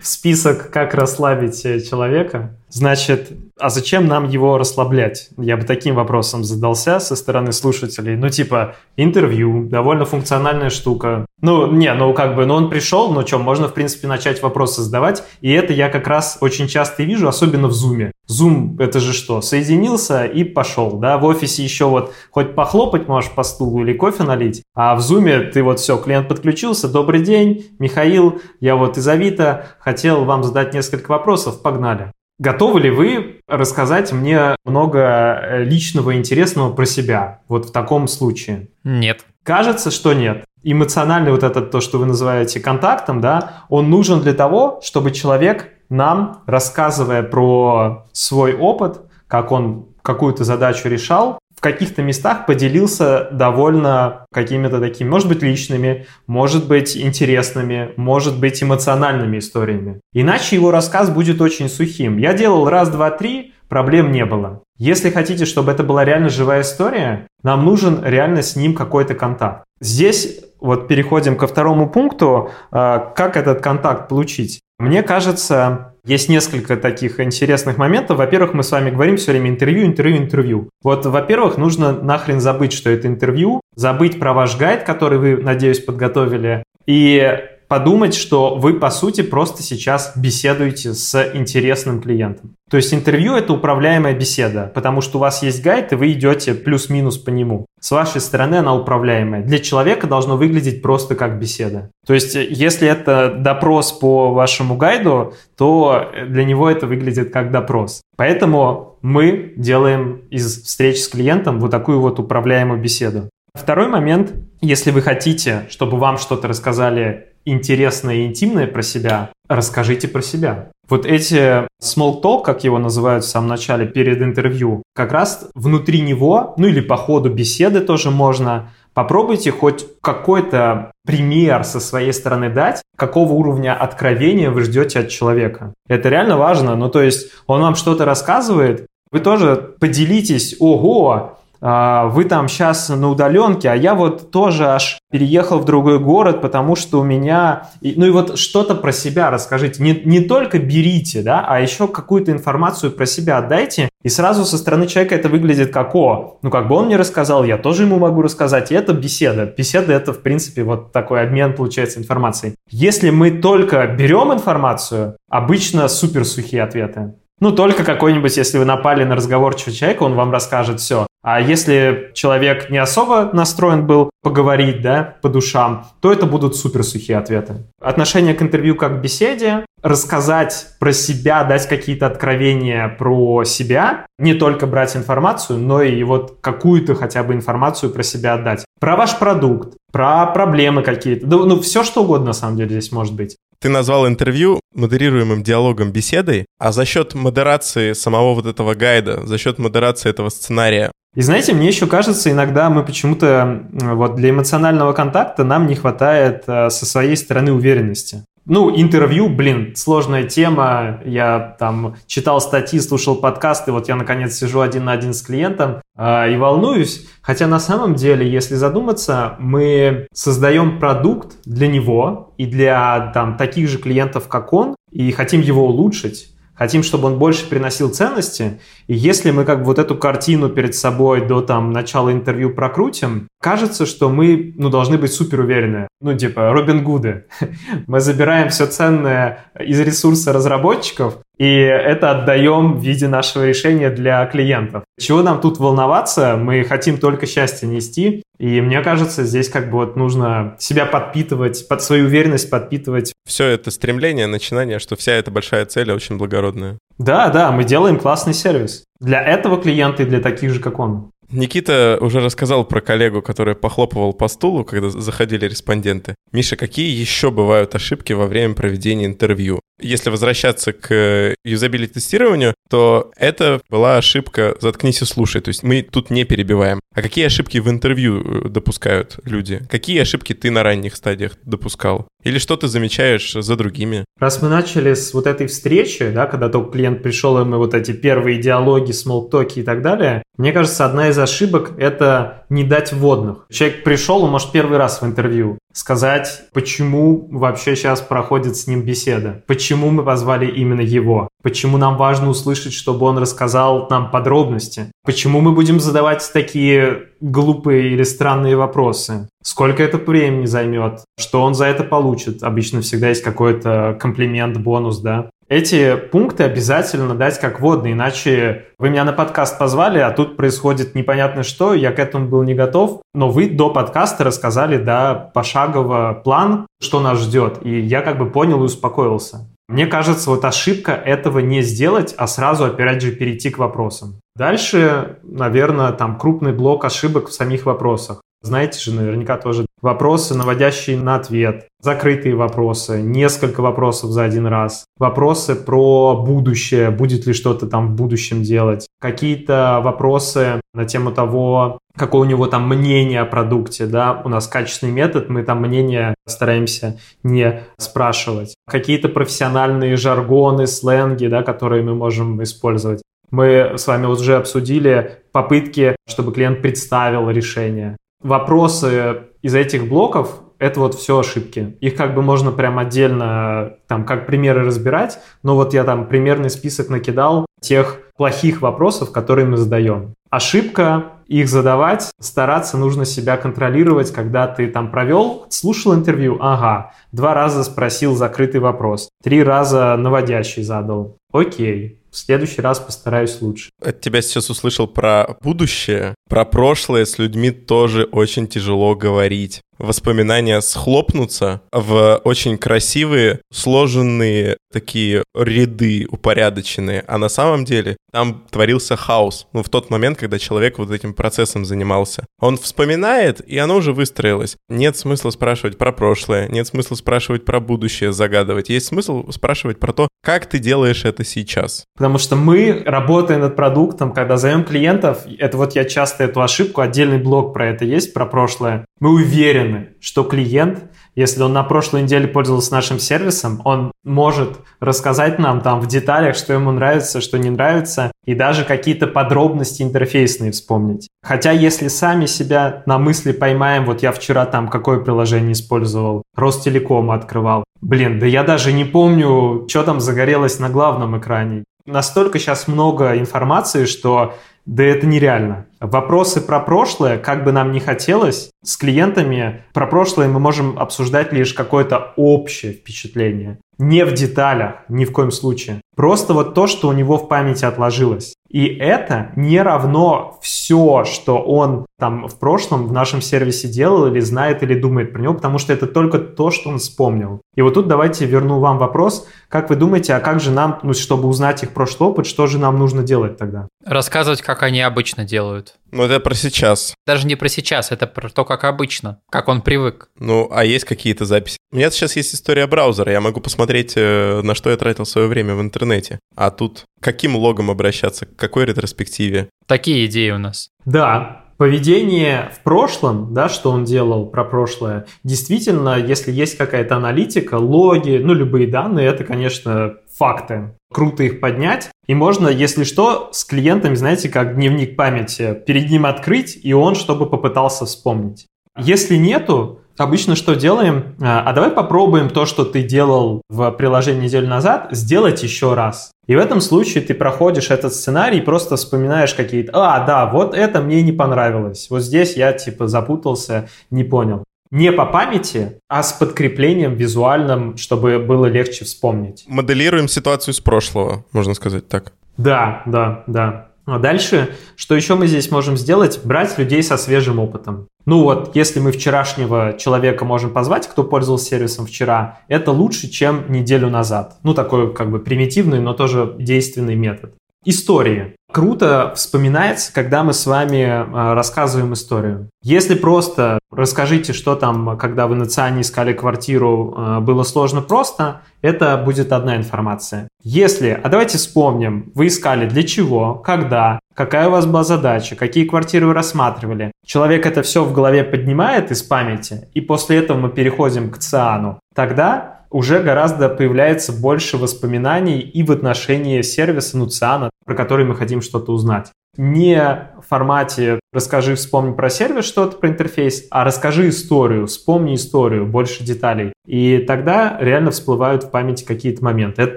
[0.00, 2.56] список, как расслабить э, человека.
[2.70, 5.30] Значит, а зачем нам его расслаблять?
[5.36, 8.16] Я бы таким вопросом задался со стороны слушателей.
[8.16, 11.26] Ну, типа, интервью, довольно функциональная штука.
[11.42, 14.82] Ну, не, ну, как бы, ну, он пришел, ну, что, можно, в принципе, начать вопросы
[14.82, 15.24] задавать.
[15.40, 18.12] И это я как раз очень часто вижу, особенно в Зуме.
[18.26, 19.40] Зум, это же что?
[19.42, 21.18] Соединился и пошел, да?
[21.18, 25.40] В офисе еще вот хоть похлопать можешь по стулу или кофе налить, а в Зуме
[25.40, 30.72] ты вот все, клиент подключился, добрый день, Михаил, я вот из Авито, хотел вам задать
[30.72, 32.12] несколько вопросов, погнали.
[32.40, 38.68] Готовы ли вы рассказать мне много э, личного интересного про себя вот в таком случае?
[38.82, 39.26] Нет.
[39.42, 40.46] Кажется, что нет.
[40.62, 45.68] Эмоциональный вот этот, то, что вы называете контактом, да, он нужен для того, чтобы человек
[45.90, 54.24] нам, рассказывая про свой опыт, как он какую-то задачу решал, в каких-то местах поделился довольно
[54.32, 60.00] какими-то такими, может быть, личными, может быть, интересными, может быть, эмоциональными историями.
[60.14, 62.16] Иначе его рассказ будет очень сухим.
[62.16, 64.62] Я делал раз, два, три, проблем не было.
[64.78, 69.64] Если хотите, чтобы это была реально живая история, нам нужен реально с ним какой-то контакт.
[69.82, 74.60] Здесь вот переходим ко второму пункту, а, как этот контакт получить.
[74.80, 78.16] Мне кажется, есть несколько таких интересных моментов.
[78.16, 80.70] Во-первых, мы с вами говорим все время интервью, интервью, интервью.
[80.82, 85.80] Вот, во-первых, нужно нахрен забыть, что это интервью, забыть про ваш гайд, который вы, надеюсь,
[85.80, 87.40] подготовили, и
[87.70, 92.56] подумать, что вы, по сути, просто сейчас беседуете с интересным клиентом.
[92.68, 96.54] То есть интервью– это управляемая беседа, потому что у вас есть гайд, и вы идете
[96.54, 97.66] плюс-минус по нему.
[97.80, 99.44] С вашей стороны она управляемая.
[99.44, 101.90] Для человека должно выглядеть просто как беседа.
[102.04, 108.00] То есть если это допрос по вашему гайду, то для него это выглядит как допрос.
[108.16, 113.30] Поэтому мы делаем из встреч с клиентом вот такую вот управляемую беседу.
[113.54, 120.08] Второй момент, если вы хотите, чтобы вам что-то рассказали интересное и интимное про себя, расскажите
[120.08, 120.70] про себя.
[120.88, 126.00] Вот эти small talk, как его называют в самом начале, перед интервью, как раз внутри
[126.00, 132.50] него, ну или по ходу беседы тоже можно, попробуйте хоть какой-то пример со своей стороны
[132.50, 135.74] дать, какого уровня откровения вы ждете от человека.
[135.88, 136.74] Это реально важно.
[136.76, 143.08] Ну, то есть он вам что-то рассказывает, вы тоже поделитесь, ого, вы там сейчас на
[143.08, 147.68] удаленке, а я вот тоже аж переехал в другой город, потому что у меня...
[147.82, 149.82] Ну и вот что-то про себя расскажите.
[149.82, 154.56] Не, не только берите, да, а еще какую-то информацию про себя отдайте, и сразу со
[154.56, 157.98] стороны человека это выглядит как, о, ну как бы он мне рассказал, я тоже ему
[157.98, 159.44] могу рассказать, и это беседа.
[159.44, 162.54] Беседа это, в принципе, вот такой обмен, получается, информацией.
[162.70, 167.14] Если мы только берем информацию, обычно супер сухие ответы.
[167.40, 171.06] Ну, только какой-нибудь, если вы напали на разговорчивого человека, он вам расскажет все.
[171.22, 176.82] А если человек не особо настроен был поговорить, да, по душам, то это будут супер
[176.82, 177.66] сухие ответы.
[177.80, 184.34] Отношение к интервью как к беседе, рассказать про себя, дать какие-то откровения про себя, не
[184.34, 188.64] только брать информацию, но и вот какую-то хотя бы информацию про себя отдать.
[188.78, 192.92] Про ваш продукт, про проблемы какие-то, ну, ну все что угодно на самом деле здесь
[192.92, 193.36] может быть.
[193.60, 199.36] Ты назвал интервью модерируемым диалогом беседой, а за счет модерации самого вот этого гайда, за
[199.36, 204.92] счет модерации этого сценария, и знаете, мне еще кажется, иногда мы почему-то вот для эмоционального
[204.92, 208.24] контакта нам не хватает э, со своей стороны уверенности.
[208.52, 210.98] Ну, интервью, блин, сложная тема.
[211.04, 215.82] Я там читал статьи, слушал подкасты, вот я наконец сижу один на один с клиентом
[215.96, 217.08] э, и волнуюсь.
[217.22, 223.68] Хотя на самом деле, если задуматься, мы создаем продукт для него и для там таких
[223.68, 228.94] же клиентов, как он, и хотим его улучшить хотим, чтобы он больше приносил ценности, и
[228.94, 233.86] если мы как бы вот эту картину перед собой до там начала интервью прокрутим, кажется,
[233.86, 235.88] что мы ну, должны быть супер уверены.
[236.02, 237.24] Ну, типа Робин Гуды.
[237.86, 244.26] мы забираем все ценное из ресурса разработчиков, и это отдаем в виде нашего решения для
[244.26, 244.84] клиентов.
[245.00, 246.36] Чего нам тут волноваться?
[246.36, 251.66] Мы хотим только счастье нести, и мне кажется, здесь как бы вот нужно себя подпитывать,
[251.66, 253.14] под свою уверенность подпитывать.
[253.26, 256.76] Все это стремление, начинание, что вся эта большая цель очень благородная.
[256.98, 258.84] Да, да, мы делаем классный сервис.
[259.00, 261.10] Для этого клиента и для таких же, как он.
[261.32, 266.16] Никита уже рассказал про коллегу, который похлопывал по стулу, когда заходили респонденты.
[266.32, 269.60] Миша, какие еще бывают ошибки во время проведения интервью?
[269.80, 275.40] Если возвращаться к юзабилити-тестированию, то это была ошибка «заткнись и слушай».
[275.40, 276.80] То есть мы тут не перебиваем.
[276.94, 279.62] А какие ошибки в интервью э, допускают люди?
[279.70, 282.08] Какие ошибки ты на ранних стадиях допускал?
[282.24, 284.04] Или что ты замечаешь за другими?
[284.18, 287.74] Раз мы начали с вот этой встречи, да, когда только клиент пришел, и мы вот
[287.74, 292.92] эти первые диалоги, смолтоки и так далее, мне кажется, одна из ошибок– это не дать
[292.92, 293.46] вводных.
[293.50, 298.82] Человек пришел, он может первый раз в интервью сказать, почему вообще сейчас проходит с ним
[298.82, 304.90] беседа, почему мы позвали именно его, почему нам важно услышать, чтобы он рассказал нам подробности,
[305.04, 311.54] почему мы будем задавать такие глупые или странные вопросы, сколько это времени займет, что он
[311.54, 312.42] за это получит.
[312.42, 315.30] Обычно всегда есть какой-то комплимент, бонус, да.
[315.50, 320.94] Эти пункты обязательно дать как водные, иначе вы меня на подкаст позвали, а тут происходит
[320.94, 326.20] непонятно что, я к этому был не готов, но вы до подкаста рассказали, да, пошагово
[326.22, 329.48] план, что нас ждет, и я как бы понял и успокоился.
[329.68, 334.20] Мне кажется, вот ошибка этого не сделать, а сразу, опять же, перейти к вопросам.
[334.36, 338.20] Дальше, наверное, там крупный блок ошибок в самих вопросах.
[338.42, 344.86] Знаете же, наверняка тоже вопросы, наводящие на ответ, закрытые вопросы, несколько вопросов за один раз,
[344.98, 351.78] вопросы про будущее, будет ли что-то там в будущем делать, какие-то вопросы на тему того,
[351.96, 356.14] какое у него там мнение о продукте, да, у нас качественный метод, мы там мнение
[356.26, 358.54] стараемся не спрашивать.
[358.68, 363.02] Какие-то профессиональные жаргоны, сленги, да, которые мы можем использовать.
[363.30, 370.80] Мы с вами уже обсудили попытки, чтобы клиент представил решение вопросы из этих блоков это
[370.80, 371.76] вот все ошибки.
[371.80, 376.50] Их как бы можно прям отдельно, там, как примеры разбирать, но вот я там примерный
[376.50, 380.14] список накидал тех плохих вопросов, которые мы задаем.
[380.28, 387.34] Ошибка их задавать, стараться нужно себя контролировать, когда ты там провел, слушал интервью, ага, два
[387.34, 393.70] раза спросил закрытый вопрос, три раза наводящий задал, окей, в следующий раз постараюсь лучше.
[393.82, 400.60] От тебя сейчас услышал про будущее, про прошлое с людьми тоже очень тяжело говорить воспоминания
[400.60, 409.46] схлопнутся в очень красивые, сложенные такие ряды упорядоченные, а на самом деле там творился хаос.
[409.52, 412.26] Ну, в тот момент, когда человек вот этим процессом занимался.
[412.40, 414.56] Он вспоминает, и оно уже выстроилось.
[414.68, 418.68] Нет смысла спрашивать про прошлое, нет смысла спрашивать про будущее, загадывать.
[418.68, 421.84] Есть смысл спрашивать про то, как ты делаешь это сейчас.
[421.96, 426.80] Потому что мы, работая над продуктом, когда зовем клиентов, это вот я часто эту ошибку,
[426.80, 429.69] отдельный блог про это есть, про прошлое, мы уверены,
[430.00, 435.80] что клиент, если он на прошлой неделе пользовался нашим сервисом, он может рассказать нам там
[435.80, 441.08] в деталях, что ему нравится, что не нравится, и даже какие-то подробности интерфейсные вспомнить.
[441.22, 447.10] Хотя если сами себя на мысли поймаем, вот я вчера там какое приложение использовал, Ростелеком
[447.10, 451.64] открывал, блин, да я даже не помню, что там загорелось на главном экране.
[451.86, 454.34] Настолько сейчас много информации, что
[454.66, 455.66] да это нереально.
[455.80, 461.32] Вопросы про прошлое, как бы нам ни хотелось, с клиентами про прошлое мы можем обсуждать
[461.32, 463.58] лишь какое-то общее впечатление.
[463.78, 465.80] Не в деталях, ни в коем случае.
[465.96, 468.34] Просто вот то, что у него в памяти отложилось.
[468.50, 474.18] И это не равно все, что он там в прошлом в нашем сервисе делал или
[474.20, 477.40] знает или думает про него, потому что это только то, что он вспомнил.
[477.54, 479.28] И вот тут давайте верну вам вопрос.
[479.48, 482.58] Как вы думаете, а как же нам, ну, чтобы узнать их прошлый опыт, что же
[482.58, 483.68] нам нужно делать тогда?
[483.84, 485.69] Рассказывать, как они обычно делают.
[485.90, 486.94] Ну, это про сейчас.
[487.06, 490.10] Даже не про сейчас, это про то, как обычно, как он привык.
[490.18, 491.56] Ну, а есть какие-то записи?
[491.72, 495.26] У меня сейчас есть история браузера, я могу посмотреть, э, на что я тратил свое
[495.26, 496.20] время в интернете.
[496.36, 499.48] А тут каким логом обращаться, к какой ретроспективе?
[499.66, 500.70] Такие идеи у нас.
[500.84, 507.56] Да, поведение в прошлом, да, что он делал про прошлое, действительно, если есть какая-то аналитика,
[507.56, 510.74] логи, ну, любые данные, это, конечно, факты.
[510.90, 511.90] Круто их поднять.
[512.06, 516.94] И можно, если что, с клиентами, знаете, как дневник памяти, перед ним открыть, и он,
[516.94, 518.46] чтобы попытался вспомнить.
[518.78, 521.16] Если нету, обычно что делаем?
[521.20, 526.12] А, а давай попробуем то, что ты делал в приложении неделю назад, сделать еще раз.
[526.26, 530.54] И в этом случае ты проходишь этот сценарий и просто вспоминаешь какие-то, а, да, вот
[530.54, 536.02] это мне не понравилось, вот здесь я типа запутался, не понял не по памяти, а
[536.02, 539.44] с подкреплением визуальным, чтобы было легче вспомнить.
[539.48, 542.12] Моделируем ситуацию с прошлого, можно сказать так.
[542.36, 543.69] Да, да, да.
[543.90, 546.20] А дальше, что еще мы здесь можем сделать?
[546.22, 547.88] Брать людей со свежим опытом.
[548.06, 553.50] Ну вот, если мы вчерашнего человека можем позвать, кто пользовался сервисом вчера, это лучше, чем
[553.50, 554.36] неделю назад.
[554.44, 557.34] Ну, такой как бы примитивный, но тоже действенный метод.
[557.64, 558.36] Истории.
[558.52, 562.50] Круто вспоминается, когда мы с вами э, рассказываем историю.
[562.62, 568.42] Если просто расскажите, что там, когда вы на Циане искали квартиру, э, было сложно просто,
[568.60, 570.28] это будет одна информация.
[570.42, 575.64] Если, а давайте вспомним, вы искали для чего, когда, какая у вас была задача, какие
[575.64, 576.90] квартиры вы рассматривали.
[577.06, 581.78] Человек это все в голове поднимает из памяти, и после этого мы переходим к Циану.
[581.94, 588.40] Тогда уже гораздо появляется больше воспоминаний и в отношении сервиса Нуциана, про который мы хотим
[588.42, 589.12] что-то узнать.
[589.36, 595.66] Не в формате «расскажи, вспомни про сервис что-то, про интерфейс», а «расскажи историю, вспомни историю,
[595.66, 596.52] больше деталей».
[596.66, 599.62] И тогда реально всплывают в памяти какие-то моменты.
[599.62, 599.76] Это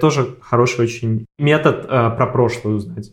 [0.00, 3.12] тоже хороший очень метод э, про прошлое узнать.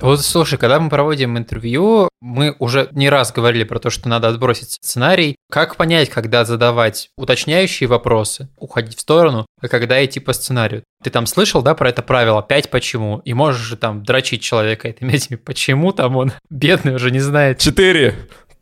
[0.00, 4.28] Вот слушай, когда мы проводим интервью, мы уже не раз говорили про то, что надо
[4.28, 5.36] отбросить сценарий.
[5.50, 10.82] Как понять, когда задавать уточняющие вопросы, уходить в сторону, а когда идти по сценарию?
[11.02, 14.88] Ты там слышал, да, про это правило «пять почему?» И можешь же там дрочить человека
[14.88, 17.58] этими этими «почему?» Там он бедный уже не знает.
[17.58, 18.14] Четыре,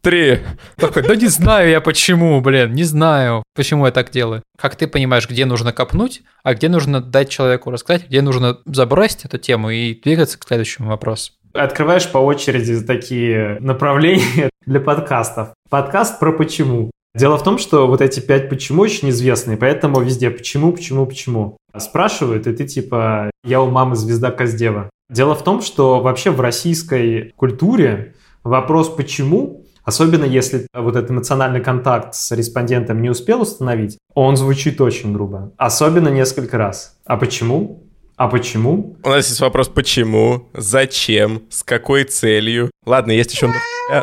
[0.05, 0.41] три.
[0.77, 4.43] Такой, да не знаю я почему, блин, не знаю, почему я так делаю.
[4.57, 9.25] Как ты понимаешь, где нужно копнуть, а где нужно дать человеку рассказать, где нужно забросить
[9.25, 11.33] эту тему и двигаться к следующему вопросу?
[11.55, 15.49] Открываешь по очереди такие направления для подкастов.
[15.71, 16.91] Подкаст про почему.
[17.15, 21.57] Дело в том, что вот эти пять почему очень известные, поэтому везде почему, почему, почему.
[21.77, 24.91] Спрашивают, и ты типа, я у мамы звезда Коздева.
[25.09, 31.61] Дело в том, что вообще в российской культуре вопрос почему Особенно если вот этот эмоциональный
[31.61, 35.53] контакт с респондентом не успел установить, он звучит очень грубо.
[35.57, 36.97] Особенно несколько раз.
[37.05, 37.85] А почему?
[38.17, 38.97] А почему?
[39.03, 42.71] У нас есть вопрос «почему?», «зачем?», «с какой целью?».
[42.87, 43.53] Ладно, есть еще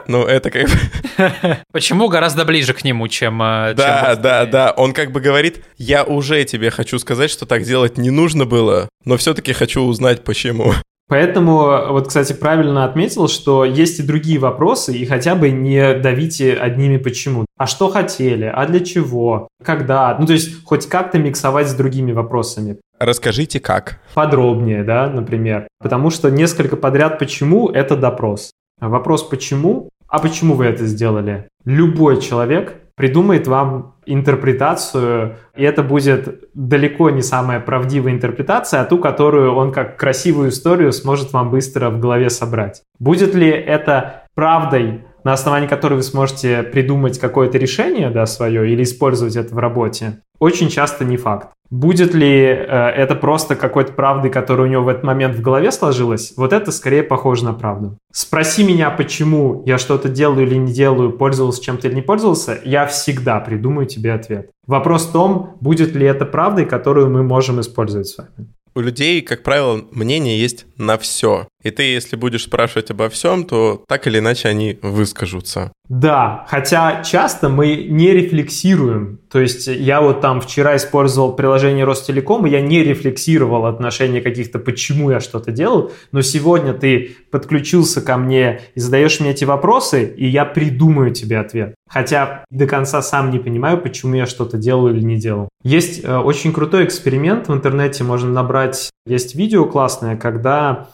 [0.08, 1.58] ну, это как бы...
[1.72, 3.42] Почему гораздо ближе к нему, чем...
[3.42, 4.22] Э, да, чем...
[4.22, 4.72] да, да.
[4.72, 8.90] Он как бы говорит, я уже тебе хочу сказать, что так делать не нужно было,
[9.06, 10.74] но все-таки хочу узнать, почему.
[11.12, 16.54] Поэтому, вот, кстати, правильно отметил, что есть и другие вопросы, и хотя бы не давите
[16.54, 17.46] одними почему.
[17.58, 18.46] А что хотели?
[18.46, 19.50] А для чего?
[19.62, 20.16] Когда?
[20.18, 22.78] Ну, то есть, хоть как-то миксовать с другими вопросами.
[22.98, 24.00] Расскажите, как.
[24.14, 25.68] Подробнее, да, например.
[25.80, 28.52] Потому что несколько подряд почему– это допрос.
[28.80, 29.90] Вопрос почему?
[30.08, 31.50] А почему вы это сделали?
[31.66, 39.00] Любой человек придумает вам интерпретацию, и это будет далеко не самая правдивая интерпретация, а ту,
[39.00, 42.84] которую он как красивую историю сможет вам быстро в голове собрать.
[43.00, 48.84] Будет ли это правдой, на основании которой вы сможете придумать какое-то решение да, свое или
[48.84, 50.22] использовать это в работе?
[50.42, 51.50] Очень часто не факт.
[51.70, 55.72] Будет ли э, это просто какой-то правдой, которая у него в этот момент в голове
[55.72, 56.34] сложилась?
[56.36, 57.96] Вот это скорее похоже на правду.
[58.12, 62.88] Спроси меня, почему я что-то делаю или не делаю, пользовался чем-то или не пользовался, я
[62.88, 64.50] всегда придумаю тебе ответ.
[64.66, 68.50] Вопрос в том, будет ли это правдой, которую мы можем использовать с вами.
[68.74, 71.48] У людей, как правило, мнение есть на все.
[71.64, 75.72] И ты, если будешь спрашивать обо всем, то так или иначе они выскажутся.
[75.92, 79.20] Да, хотя часто мы не рефлексируем.
[79.30, 84.58] То есть я вот там вчера использовал приложение Ростелеком, и я не рефлексировал отношения каких-то,
[84.60, 90.06] почему я что-то делал, но сегодня ты подключился ко мне и задаешь мне эти вопросы,
[90.06, 91.76] и я придумаю тебе ответ.
[91.90, 95.50] Хотя до конца сам не понимаю, почему я что-то делаю или не делал.
[95.62, 100.88] Есть э, очень крутой эксперимент в интернете, можно набрать, есть видео классное, когда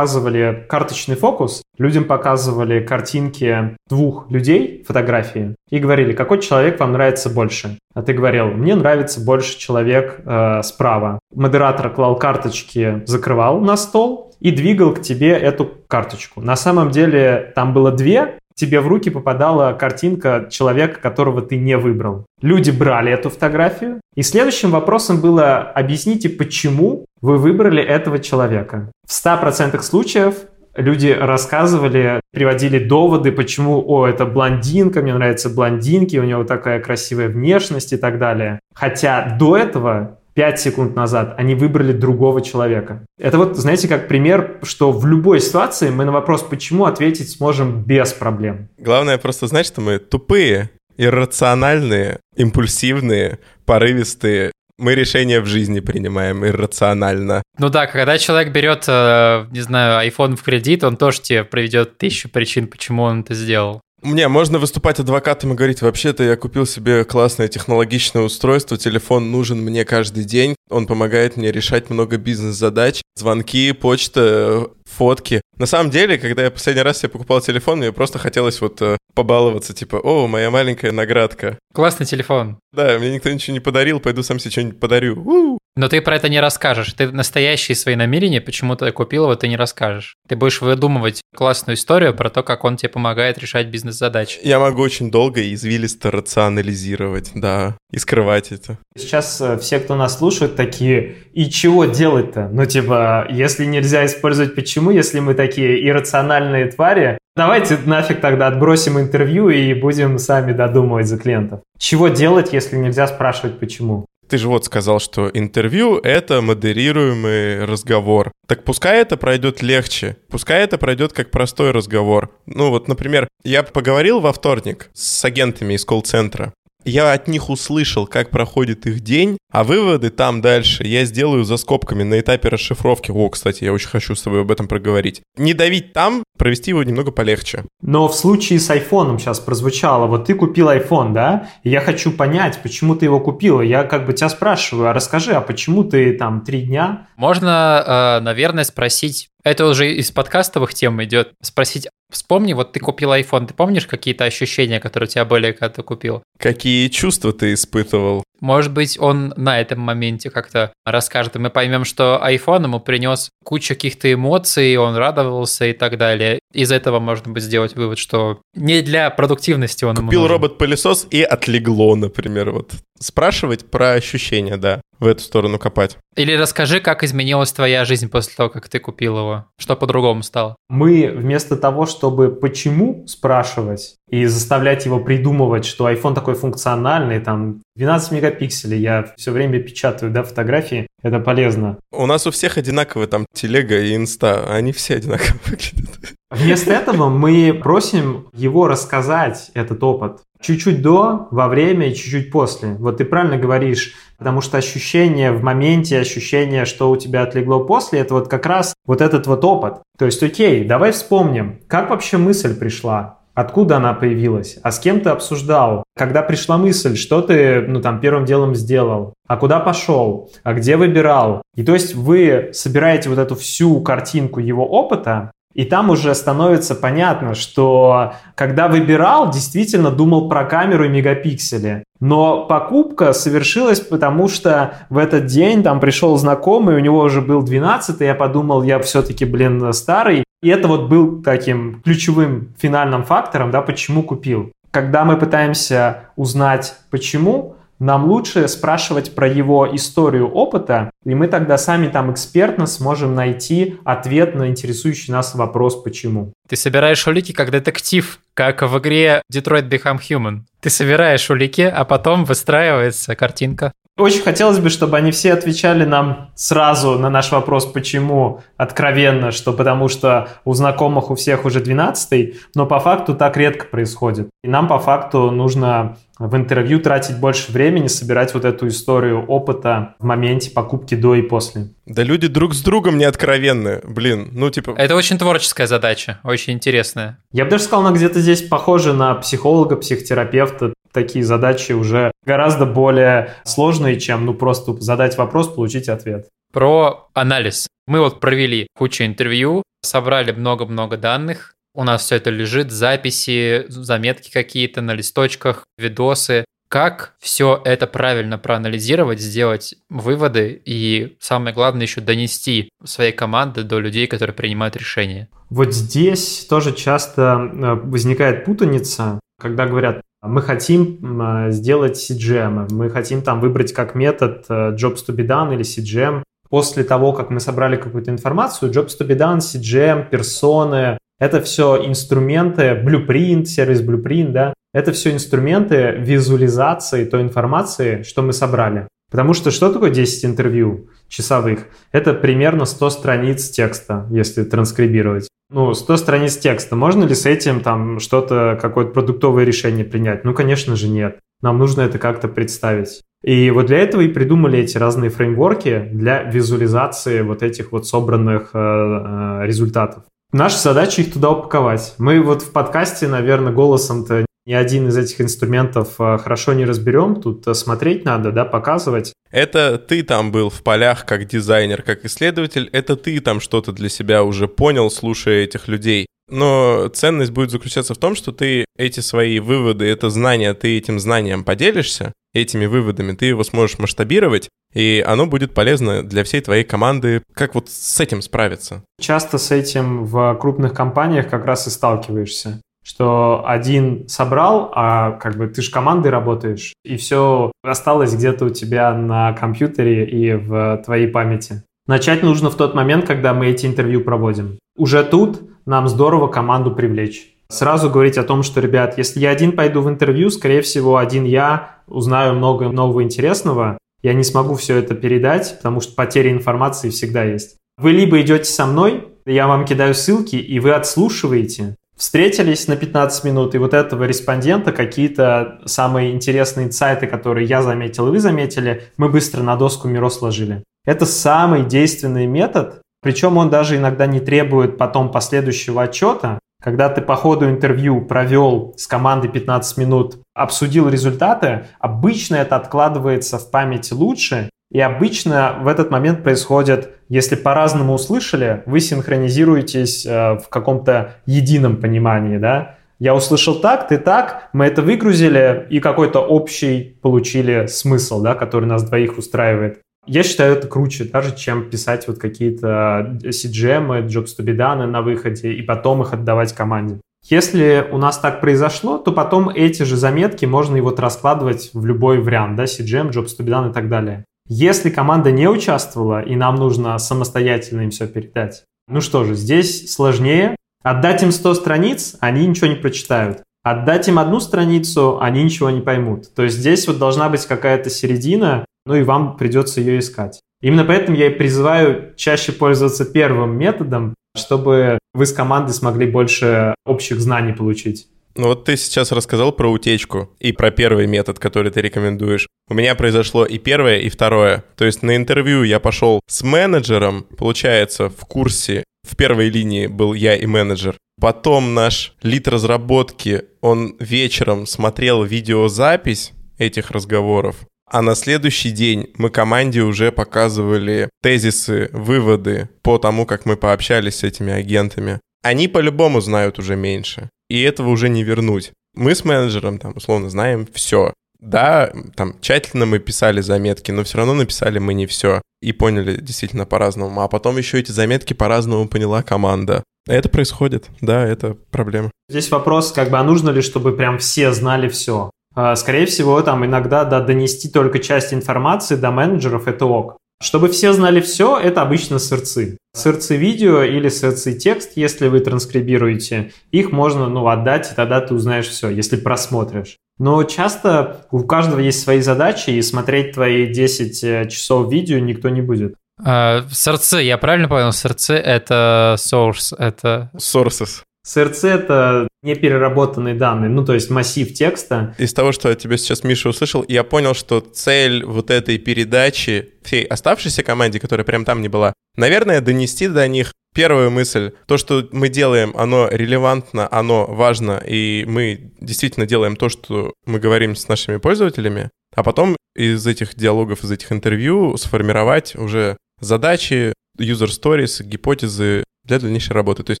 [0.26, 7.30] показывали карточный фокус, людям показывали картинки двух людей, фотографии, и говорили, какой человек вам нравится
[7.30, 7.78] больше.
[7.94, 11.18] А ты говорил, мне нравится больше человек э, справа.
[11.34, 16.40] Модератор клал карточки, закрывал на стол и двигал к тебе эту карточку.
[16.40, 21.76] На самом деле там было две, тебе в руки попадала картинка человека, которого ты не
[21.76, 22.26] выбрал.
[22.40, 28.90] Люди брали эту фотографию, и следующим вопросом было «объясните, почему вы выбрали этого человека».
[29.06, 30.34] В 100% случаев
[30.74, 37.28] люди рассказывали, приводили доводы, почему, о, это блондинка, мне нравятся блондинки, у него такая красивая
[37.28, 38.58] внешность и так далее.
[38.74, 43.04] Хотя до этого 5 секунд назад они выбрали другого человека.
[43.18, 47.82] Это вот, знаете, как пример, что в любой ситуации мы на вопрос «почему» ответить сможем
[47.82, 48.68] без проблем.
[48.76, 54.52] Главное просто знать, что мы тупые, иррациональные, импульсивные, порывистые.
[54.78, 57.42] Мы решения в жизни принимаем иррационально.
[57.58, 61.96] Ну да, когда человек берет, э, не знаю, iPhone в кредит, он тоже тебе приведет
[61.96, 63.80] тысячу причин, почему он это сделал.
[64.02, 69.58] Мне можно выступать адвокатом и говорить, вообще-то я купил себе классное технологичное устройство, телефон нужен
[69.58, 75.40] мне каждый день, он помогает мне решать много бизнес-задач, звонки, почта, фотки.
[75.56, 78.98] На самом деле, когда я последний раз себе покупал телефон, мне просто хотелось вот э,
[79.14, 81.58] побаловаться, типа, о, моя маленькая наградка.
[81.72, 82.58] Классный телефон.
[82.72, 85.22] Да, мне никто ничего не подарил, пойду сам себе что-нибудь подарю.
[85.24, 85.55] У-у.
[85.76, 86.94] Но ты про это не расскажешь.
[86.94, 90.16] Ты настоящие свои намерения, почему ты купил его, ты не расскажешь.
[90.26, 94.40] Ты будешь выдумывать классную историю про то, как он тебе помогает решать бизнес-задачи.
[94.42, 98.78] Я могу очень долго и извилисто рационализировать, да, и скрывать это.
[98.96, 102.48] Сейчас э, все, кто нас слушает, такие, и чего делать-то?
[102.50, 108.98] Ну, типа, если нельзя использовать почему, если мы такие иррациональные твари, давайте нафиг тогда отбросим
[108.98, 111.60] интервью и будем сами додумывать за клиентов.
[111.78, 114.06] Чего делать, если нельзя спрашивать почему?
[114.28, 118.32] Ты же вот сказал, что интервью— это модерируемый разговор.
[118.48, 122.30] Так пускай это пройдет легче, пускай это пройдет как простой разговор.
[122.46, 126.52] Ну вот, например, я поговорил во вторник с агентами из колл-центра,
[126.86, 131.56] я от них услышал, как проходит их день, а выводы там дальше я сделаю за
[131.56, 133.10] скобками на этапе расшифровки.
[133.10, 135.22] О, кстати, я очень хочу с тобой об этом проговорить.
[135.36, 137.64] Не давить там, провести его немного полегче.
[137.82, 142.12] Но в случае с айфоном сейчас прозвучало, вот ты купил iPhone, да, и я хочу
[142.12, 143.60] понять, почему ты его купил.
[143.60, 147.08] Я как бы тебя спрашиваю, а расскажи, а почему ты там три дня?
[147.16, 153.12] Можно, э, наверное, спросить, это уже из подкастовых тем идет, спросить, вспомни, вот ты купил
[153.12, 156.22] iPhone, ты помнишь какие-то ощущения, которые у тебя были, когда ты купил?
[156.38, 158.24] Какие чувства ты испытывал?
[158.40, 163.30] Может быть, он на этом моменте как-то расскажет, и мы поймем, что iPhone ему принес
[163.44, 166.38] кучу каких-то эмоций, он радовался и так далее.
[166.52, 171.94] Из этого можно быть сделать вывод, что не для продуктивности он Купил робот-пылесос и отлегло,
[171.94, 172.72] например, вот.
[172.98, 175.98] Спрашивать про ощущения, да, в эту сторону копать.
[176.16, 180.56] Или расскажи, как изменилась твоя жизнь после того, как ты купил его, что по-другому стало.
[180.70, 187.62] Мы вместо того, чтобы почему спрашивать и заставлять его придумывать, что iPhone такой функциональный, там
[187.74, 191.78] 12 мегапикселей, я все время печатаю, да, фотографии, это полезно.
[191.92, 196.16] У нас у всех одинаковые там телега и инста, они все одинаково выглядят.
[196.30, 200.22] Вместо этого мы просим его рассказать этот опыт.
[200.40, 202.74] Чуть-чуть до, во время и чуть-чуть после.
[202.74, 208.00] Вот ты правильно говоришь, потому что ощущение в моменте, ощущение, что у тебя отлегло после,
[208.00, 209.78] это вот как раз вот этот вот опыт.
[209.98, 214.58] То есть, окей, давай вспомним, как вообще мысль пришла, Откуда она появилась?
[214.62, 215.84] А с кем ты обсуждал?
[215.94, 219.12] Когда пришла мысль, что ты, ну, там, первым делом сделал?
[219.28, 220.30] А куда пошел?
[220.42, 221.42] А где выбирал?
[221.54, 226.74] И то есть вы собираете вот эту всю картинку его опыта, и там уже становится
[226.74, 231.84] понятно, что когда выбирал, действительно думал про камеру и мегапиксели.
[231.98, 237.42] Но покупка совершилась, потому что в этот день там пришел знакомый, у него уже был
[237.42, 240.24] 12, и я подумал, я все-таки, блин, старый.
[240.46, 244.52] И это вот был таким ключевым финальным фактором, да, почему купил.
[244.70, 251.58] Когда мы пытаемся узнать почему, нам лучше спрашивать про его историю опыта, и мы тогда
[251.58, 256.32] сами там экспертно сможем найти ответ на интересующий нас вопрос «почему?».
[256.48, 260.42] Ты собираешь улики как детектив, как в игре Detroit Become Human.
[260.60, 263.72] Ты собираешь улики, а потом выстраивается картинка.
[263.98, 269.54] Очень хотелось бы, чтобы они все отвечали нам сразу на наш вопрос, почему, откровенно, что
[269.54, 274.28] потому что у знакомых у всех уже 12 но по факту так редко происходит.
[274.44, 279.94] И нам по факту нужно в интервью тратить больше времени, собирать вот эту историю опыта
[279.98, 281.68] в моменте покупки до и после.
[281.86, 284.74] Да люди друг с другом не откровенны, блин, ну типа...
[284.76, 287.18] Это очень творческая задача, очень интересная.
[287.32, 290.72] Я бы даже сказал, она где-то здесь похожа на психолога, психотерапевта.
[290.92, 296.28] Такие задачи уже гораздо более сложные, чем ну просто задать вопрос, получить ответ.
[296.52, 297.66] Про анализ.
[297.86, 304.30] Мы вот провели кучу интервью, собрали много-много данных, у нас все это лежит, записи, заметки
[304.32, 306.46] какие-то на листочках, видосы.
[306.68, 313.78] Как все это правильно проанализировать, сделать выводы и, самое главное, еще донести своей команды до
[313.78, 315.28] людей, которые принимают решения?
[315.50, 322.90] Вот здесь тоже часто э, возникает путаница, когда говорят, мы хотим э, сделать CGM, мы
[322.90, 326.22] хотим там выбрать как метод э, Jobs to be done или CGM.
[326.48, 331.86] После того, как мы собрали какую-то информацию, Jobs to be done, CGM, персоны, это все
[331.86, 338.86] инструменты, Blueprint, сервис Blueprint, да, это все инструменты визуализации той информации, что мы собрали.
[339.10, 341.66] Потому что что такое 10 интервью часовых?
[341.92, 345.28] Это примерно 100 страниц текста, если транскрибировать.
[345.48, 346.74] Ну, 100 страниц текста.
[346.74, 350.24] Можно ли с этим там что-то, какое-то продуктовое решение принять?
[350.24, 351.20] Ну, конечно же, нет.
[351.40, 353.02] Нам нужно это как-то представить.
[353.22, 358.50] И вот для этого и придумали эти разные фреймворки для визуализации вот этих вот собранных
[358.54, 360.04] э, э, результатов.
[360.32, 361.94] Наша задача их туда упаковать.
[361.98, 367.20] Мы вот в подкасте, наверное, голосом-то ни один из этих инструментов а, хорошо не разберем.
[367.20, 369.12] Тут а, смотреть надо, да, показывать.
[369.30, 372.70] Это ты там был в полях как дизайнер, как исследователь.
[372.72, 376.06] Это ты там что-то для себя уже понял, слушая этих людей.
[376.28, 380.98] Но ценность будет заключаться в том, что ты эти свои выводы, это знание, ты этим
[380.98, 386.64] знанием поделишься, этими выводами, ты его сможешь масштабировать, и оно будет полезно для всей твоей
[386.64, 387.22] команды.
[387.32, 388.82] Как вот с этим справиться?
[389.00, 395.36] Часто с этим в крупных компаниях как раз и сталкиваешься что один собрал, а как
[395.36, 400.82] бы ты же командой работаешь, и все осталось где-то у тебя на компьютере и в
[400.84, 401.64] твоей памяти.
[401.88, 404.58] Начать нужно в тот момент, когда мы эти интервью проводим.
[404.76, 407.32] Уже тут нам здорово команду привлечь.
[407.48, 411.24] Сразу говорить о том, что, ребят, если я один пойду в интервью, скорее всего, один
[411.24, 416.90] я узнаю много нового интересного, я не смогу все это передать, потому что потеря информации
[416.90, 417.56] всегда есть.
[417.78, 423.24] Вы либо идете со мной, я вам кидаю ссылки, и вы отслушиваете, встретились на 15
[423.24, 428.84] минут, и вот этого респондента какие-то самые интересные инсайты, которые я заметил и вы заметили,
[428.96, 430.62] мы быстро на доску Миро сложили.
[430.84, 436.38] Это самый действенный метод, причем он даже иногда не требует потом последующего отчета.
[436.62, 443.38] Когда ты по ходу интервью провел с командой 15 минут, обсудил результаты, обычно это откладывается
[443.38, 450.38] в памяти лучше, и обычно в этот момент происходит, если по-разному услышали, вы синхронизируетесь э,
[450.38, 452.76] в каком-то едином понимании, да?
[452.98, 458.64] Я услышал так, ты так, мы это выгрузили и какой-то общий получили смысл, да, который
[458.64, 459.80] нас двоих устраивает.
[460.06, 465.02] Я считаю это круче, даже чем писать вот какие-то CGM, Jobs to be done на
[465.02, 467.00] выходе и потом их отдавать команде.
[467.28, 471.84] Если у нас так произошло, то потом эти же заметки можно и вот раскладывать в
[471.84, 474.24] любой вариант, да, CGM, Jobs to be done и так далее.
[474.48, 479.92] Если команда не участвовала, и нам нужно самостоятельно им все передать, ну что же, здесь
[479.92, 480.54] сложнее.
[480.82, 483.42] Отдать им 100 страниц, они ничего не прочитают.
[483.64, 486.32] Отдать им одну страницу, они ничего не поймут.
[486.32, 490.40] То есть здесь вот должна быть какая-то середина, ну и вам придется ее искать.
[490.62, 496.76] Именно поэтому я и призываю чаще пользоваться первым методом, чтобы вы с командой смогли больше
[496.84, 498.06] общих знаний получить.
[498.36, 502.48] Ну вот ты сейчас рассказал про утечку и про первый метод, который ты рекомендуешь.
[502.68, 504.62] У меня произошло и первое, и второе.
[504.76, 508.84] То есть на интервью я пошел с менеджером, получается, в курсе.
[509.08, 510.96] В первой линии был я и менеджер.
[511.18, 517.56] Потом наш лид разработки, он вечером смотрел видеозапись этих разговоров,
[517.90, 524.16] а на следующий день мы команде уже показывали тезисы, выводы по тому, как мы пообщались
[524.16, 525.20] с этими агентами.
[525.42, 528.72] Они по-любому знают уже меньше и этого уже не вернуть.
[528.94, 531.12] Мы с менеджером там условно знаем все.
[531.38, 536.20] Да, там тщательно мы писали заметки, но все равно написали мы не все и поняли
[536.20, 537.20] действительно по-разному.
[537.20, 539.82] А потом еще эти заметки по-разному поняла команда.
[540.08, 542.10] Это происходит, да, это проблема.
[542.28, 545.30] Здесь вопрос, как бы, а нужно ли, чтобы прям все знали все?
[545.54, 550.16] А, скорее всего, там иногда да, донести только часть информации до менеджеров– это ок.
[550.42, 552.78] Чтобы все знали все, это обычно сырцы.
[552.94, 558.34] Сырцы видео или сырцы текст, если вы транскрибируете, их можно ну, отдать, и тогда ты
[558.34, 559.96] узнаешь все, если просмотришь.
[560.18, 565.48] Но часто у каждого есть свои задачи, и смотреть твои 10 э, часов видео никто
[565.48, 565.94] не будет.
[566.22, 567.92] А, сорцы, я правильно понял?
[567.92, 570.30] Сорцы— это source, это...
[570.36, 571.02] Sources.
[571.26, 575.16] СРЦ— это непереработанные данные, ну, то есть массив текста.
[575.18, 579.72] Из того, что я тебе сейчас, Миша, услышал, я понял, что цель вот этой передачи
[579.82, 584.52] всей оставшейся команде, которая прям там не была, наверное, донести до них первую мысль.
[584.66, 590.38] То, что мы делаем, оно релевантно, оно важно, и мы действительно делаем то, что мы
[590.38, 596.94] говорим с нашими пользователями, а потом из этих диалогов, из этих интервью сформировать уже задачи,
[597.18, 599.82] user stories, гипотезы для дальнейшей работы.
[599.82, 600.00] То есть,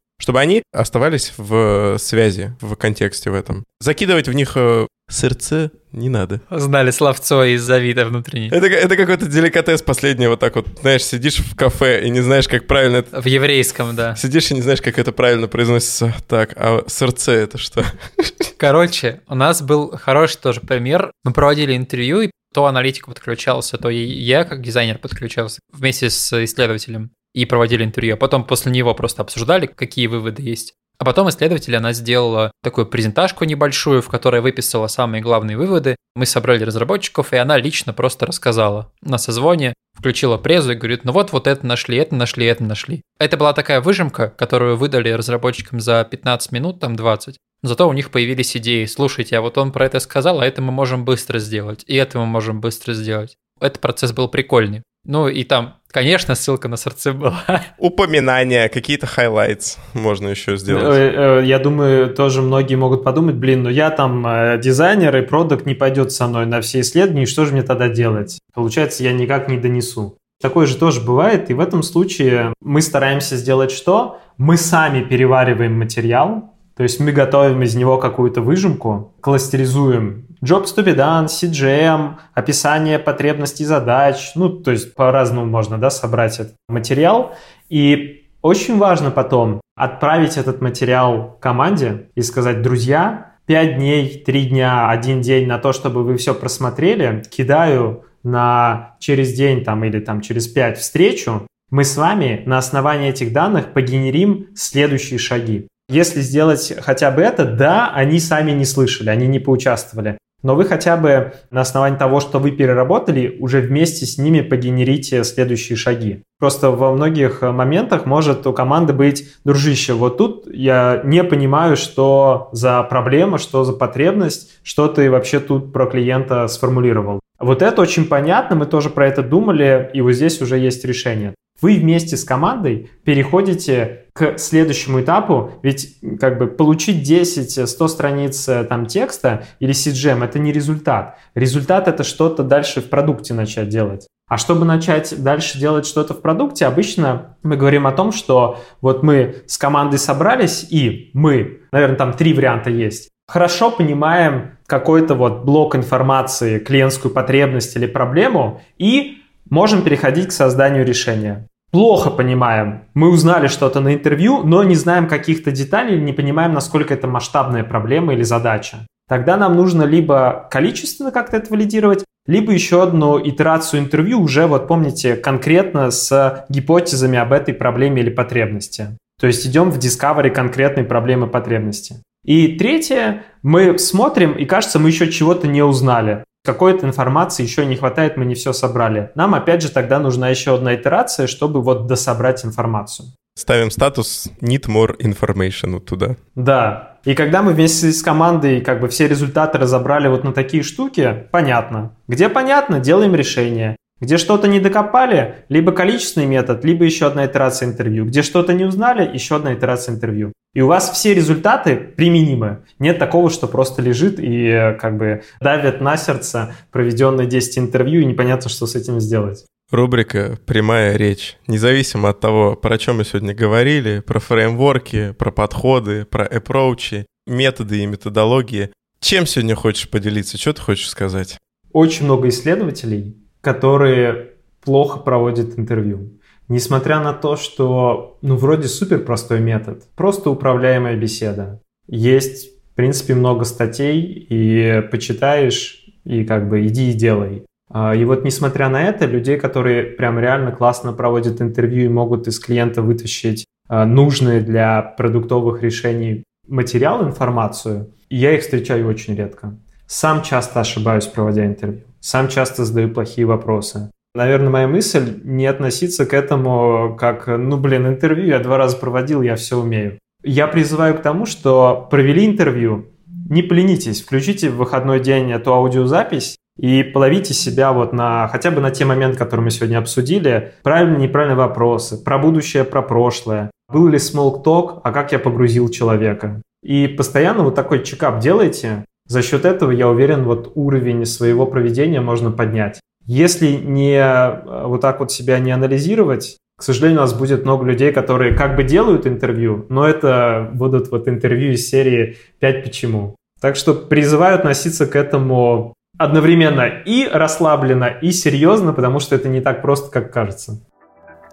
[0.20, 3.64] чтобы они оставались в связи, в контексте в этом.
[3.80, 6.40] Закидывать в них э, сырцы не надо.
[6.50, 8.48] Знали словцо из Завида внутренней.
[8.48, 12.48] Это, это какой-то деликатес последний, вот так вот, знаешь, сидишь в кафе и не знаешь,
[12.48, 13.20] как правильно это...
[13.20, 14.16] В еврейском, да.
[14.16, 16.14] Сидишь и не знаешь, как это правильно произносится.
[16.28, 17.84] Так, а сырце это что?
[18.58, 21.10] Короче, у нас был хороший тоже пример.
[21.24, 26.44] Мы проводили интервью, и то аналитик подключался, то и я как дизайнер подключался вместе с
[26.44, 30.72] исследователем и проводили интервью, а потом после него просто обсуждали, какие выводы есть.
[30.98, 35.96] А потом исследователь, она сделала такую презентажку небольшую, в которой выписала самые главные выводы.
[36.14, 41.12] Мы собрали разработчиков, и она лично просто рассказала на созвоне, включила презу и говорит, ну
[41.12, 43.02] вот, вот это нашли, это нашли, это нашли.
[43.18, 47.36] Это была такая выжимка, которую выдали разработчикам за 15 минут, там 20.
[47.62, 48.86] Зато у них появились идеи.
[48.86, 52.18] Слушайте, а вот он про это сказал, а это мы можем быстро сделать, и это
[52.18, 53.36] мы можем быстро сделать.
[53.60, 54.82] Этот процесс был прикольный.
[55.06, 57.42] Ну и там, конечно, ссылка на сердце была.
[57.78, 60.84] Упоминания, какие-то highlights можно еще сделать.
[60.84, 65.22] Э, э, я думаю, тоже многие могут подумать, блин, ну я там э, дизайнер, и
[65.22, 68.40] продукт не пойдет со мной на все исследования, и что же мне тогда делать?
[68.52, 70.18] Получается, я никак не донесу.
[70.42, 74.20] Такое же тоже бывает, и в этом случае мы стараемся сделать что?
[74.36, 80.84] Мы сами перевариваем материал, то есть мы готовим из него какую-то выжимку, кластеризуем Jobs to
[80.84, 87.34] be done, CJM, описание потребностей задач, ну, то есть по-разному можно, да, собрать этот материал.
[87.70, 94.90] И очень важно потом отправить этот материал команде и сказать, друзья, 5 дней, 3 дня,
[94.90, 100.20] 1 день на то, чтобы вы все просмотрели, кидаю на через день там или там
[100.20, 105.68] через 5 встречу, мы с вами на основании этих данных погенерим следующие шаги.
[105.88, 110.18] Если сделать хотя бы это, да, они сами не слышали, они не поучаствовали.
[110.42, 115.24] Но вы хотя бы на основании того, что вы переработали, уже вместе с ними погенерите
[115.24, 116.22] следующие шаги.
[116.38, 122.48] Просто во многих моментах может у команды быть, дружище, вот тут я не понимаю, что
[122.52, 127.20] за проблема, что за потребность, что ты вообще тут про клиента сформулировал.
[127.38, 131.34] Вот это очень понятно, мы тоже про это думали, и вот здесь уже есть решение.
[131.60, 138.64] Вы вместе с командой переходите к следующему этапу, ведь как бы получить 10-100 страниц э,
[138.64, 141.18] там текста или CGM это не результат.
[141.34, 144.06] Результат это что-то дальше в продукте начать делать.
[144.26, 149.02] А чтобы начать дальше делать что-то в продукте, обычно мы говорим о том, что вот
[149.02, 153.10] мы с командой собрались и мы, наверное, там три варианта есть.
[153.28, 159.18] Хорошо понимаем какой-то вот блок информации, клиентскую потребность или проблему и
[159.50, 161.46] можем переходить к созданию решения.
[161.76, 162.84] Плохо понимаем.
[162.94, 167.64] Мы узнали что-то на интервью, но не знаем каких-то деталей, не понимаем, насколько это масштабная
[167.64, 168.86] проблема или задача.
[169.10, 174.68] Тогда нам нужно либо количественно как-то это валидировать, либо еще одну итерацию интервью уже, вот
[174.68, 178.96] помните, конкретно с гипотезами об этой проблеме или потребности.
[179.20, 181.96] То есть идем в discovery конкретной проблемы потребности.
[182.24, 187.76] И третье, мы смотрим, и кажется, мы еще чего-то не узнали какой-то информации еще не
[187.76, 189.10] хватает, мы не все собрали.
[189.14, 193.08] Нам, опять же, тогда нужна еще одна итерация, чтобы вот дособрать информацию.
[193.38, 196.16] Ставим статус need more information вот туда.
[196.34, 196.98] Да.
[197.04, 201.26] И когда мы вместе с командой как бы все результаты разобрали вот на такие штуки,
[201.30, 201.94] понятно.
[202.08, 203.76] Где понятно, делаем решение.
[204.00, 208.06] Где что-то не докопали, либо количественный метод, либо еще одна итерация интервью.
[208.06, 210.32] Где что-то не узнали, еще одна итерация интервью.
[210.56, 212.64] И у вас все результаты применимы.
[212.78, 218.00] Нет такого, что просто лежит и э, как бы давит на сердце проведенные 10 интервью,
[218.00, 219.44] и непонятно, что с этим сделать.
[219.70, 221.36] Рубрика «Прямая речь».
[221.46, 227.82] Независимо от того, про чем мы сегодня говорили, про фреймворки, про подходы, про approach, методы
[227.82, 228.70] и методологии.
[229.00, 230.38] Чем сегодня хочешь поделиться?
[230.38, 231.38] Что ты хочешь сказать?
[231.72, 236.18] Очень много исследователей которые плохо проводят интервью.
[236.48, 241.60] Несмотря на то, что, ну, вроде супер простой метод, просто управляемая беседа.
[241.88, 247.44] Есть, в принципе, много статей, и почитаешь, и как бы иди и делай.
[247.68, 252.28] А, и вот несмотря на это, людей, которые прям реально классно проводят интервью и могут
[252.28, 259.58] из клиента вытащить а, нужные для продуктовых решений материал, информацию, я их встречаю очень редко.
[259.88, 261.82] Сам часто ошибаюсь, проводя интервью.
[262.00, 263.90] Сам часто задаю плохие вопросы.
[264.16, 269.20] Наверное, моя мысль не относиться к этому как, ну, блин, интервью я два раза проводил,
[269.20, 269.98] я все умею.
[270.24, 272.86] Я призываю к тому, что провели интервью,
[273.28, 278.62] не поленитесь, включите в выходной день эту аудиозапись и половите себя вот на хотя бы
[278.62, 280.54] на те моменты, которые мы сегодня обсудили.
[280.62, 283.50] Правильные, неправильные вопросы, про будущее, про прошлое.
[283.70, 286.40] Был ли talk, а как я погрузил человека.
[286.64, 288.86] И постоянно вот такой чекап делайте.
[289.06, 292.80] За счет этого, я уверен, вот уровень своего проведения можно поднять.
[293.06, 297.66] Если не э, вот так вот себя не анализировать, к сожалению, у нас будет много
[297.66, 303.16] людей, которые как бы делают интервью, но это будут вот интервью из серии «5 почему».
[303.40, 309.40] Так что призываю относиться к этому одновременно и расслабленно, и серьезно, потому что это не
[309.40, 310.60] так просто, как кажется.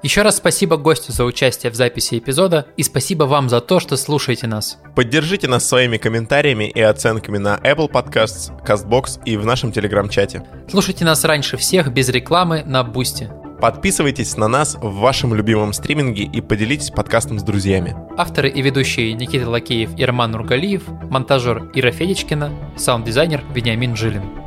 [0.04, 3.96] Еще раз спасибо гостю за участие в записи эпизода и спасибо вам за то, что
[3.96, 4.78] слушаете нас.
[4.96, 10.44] Поддержите нас своими комментариями и оценками на Apple Podcasts, CastBox и в нашем телеграм-чате.
[10.70, 13.32] Слушайте нас раньше всех без рекламы на Бусти.
[13.62, 17.96] Подписывайтесь на нас в вашем любимом стриминге и поделитесь подкастом с друзьями.
[18.18, 24.43] Авторы и ведущие Никита Лакеев и Роман Нургалиев, монтажер Ира Федечкина, саунд-дизайнер Вениамин Жилин.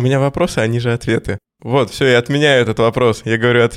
[0.00, 1.38] У меня вопросы, они же ответы.
[1.62, 3.20] Вот, все, я отменяю этот вопрос.
[3.26, 3.76] Я говорю ответ.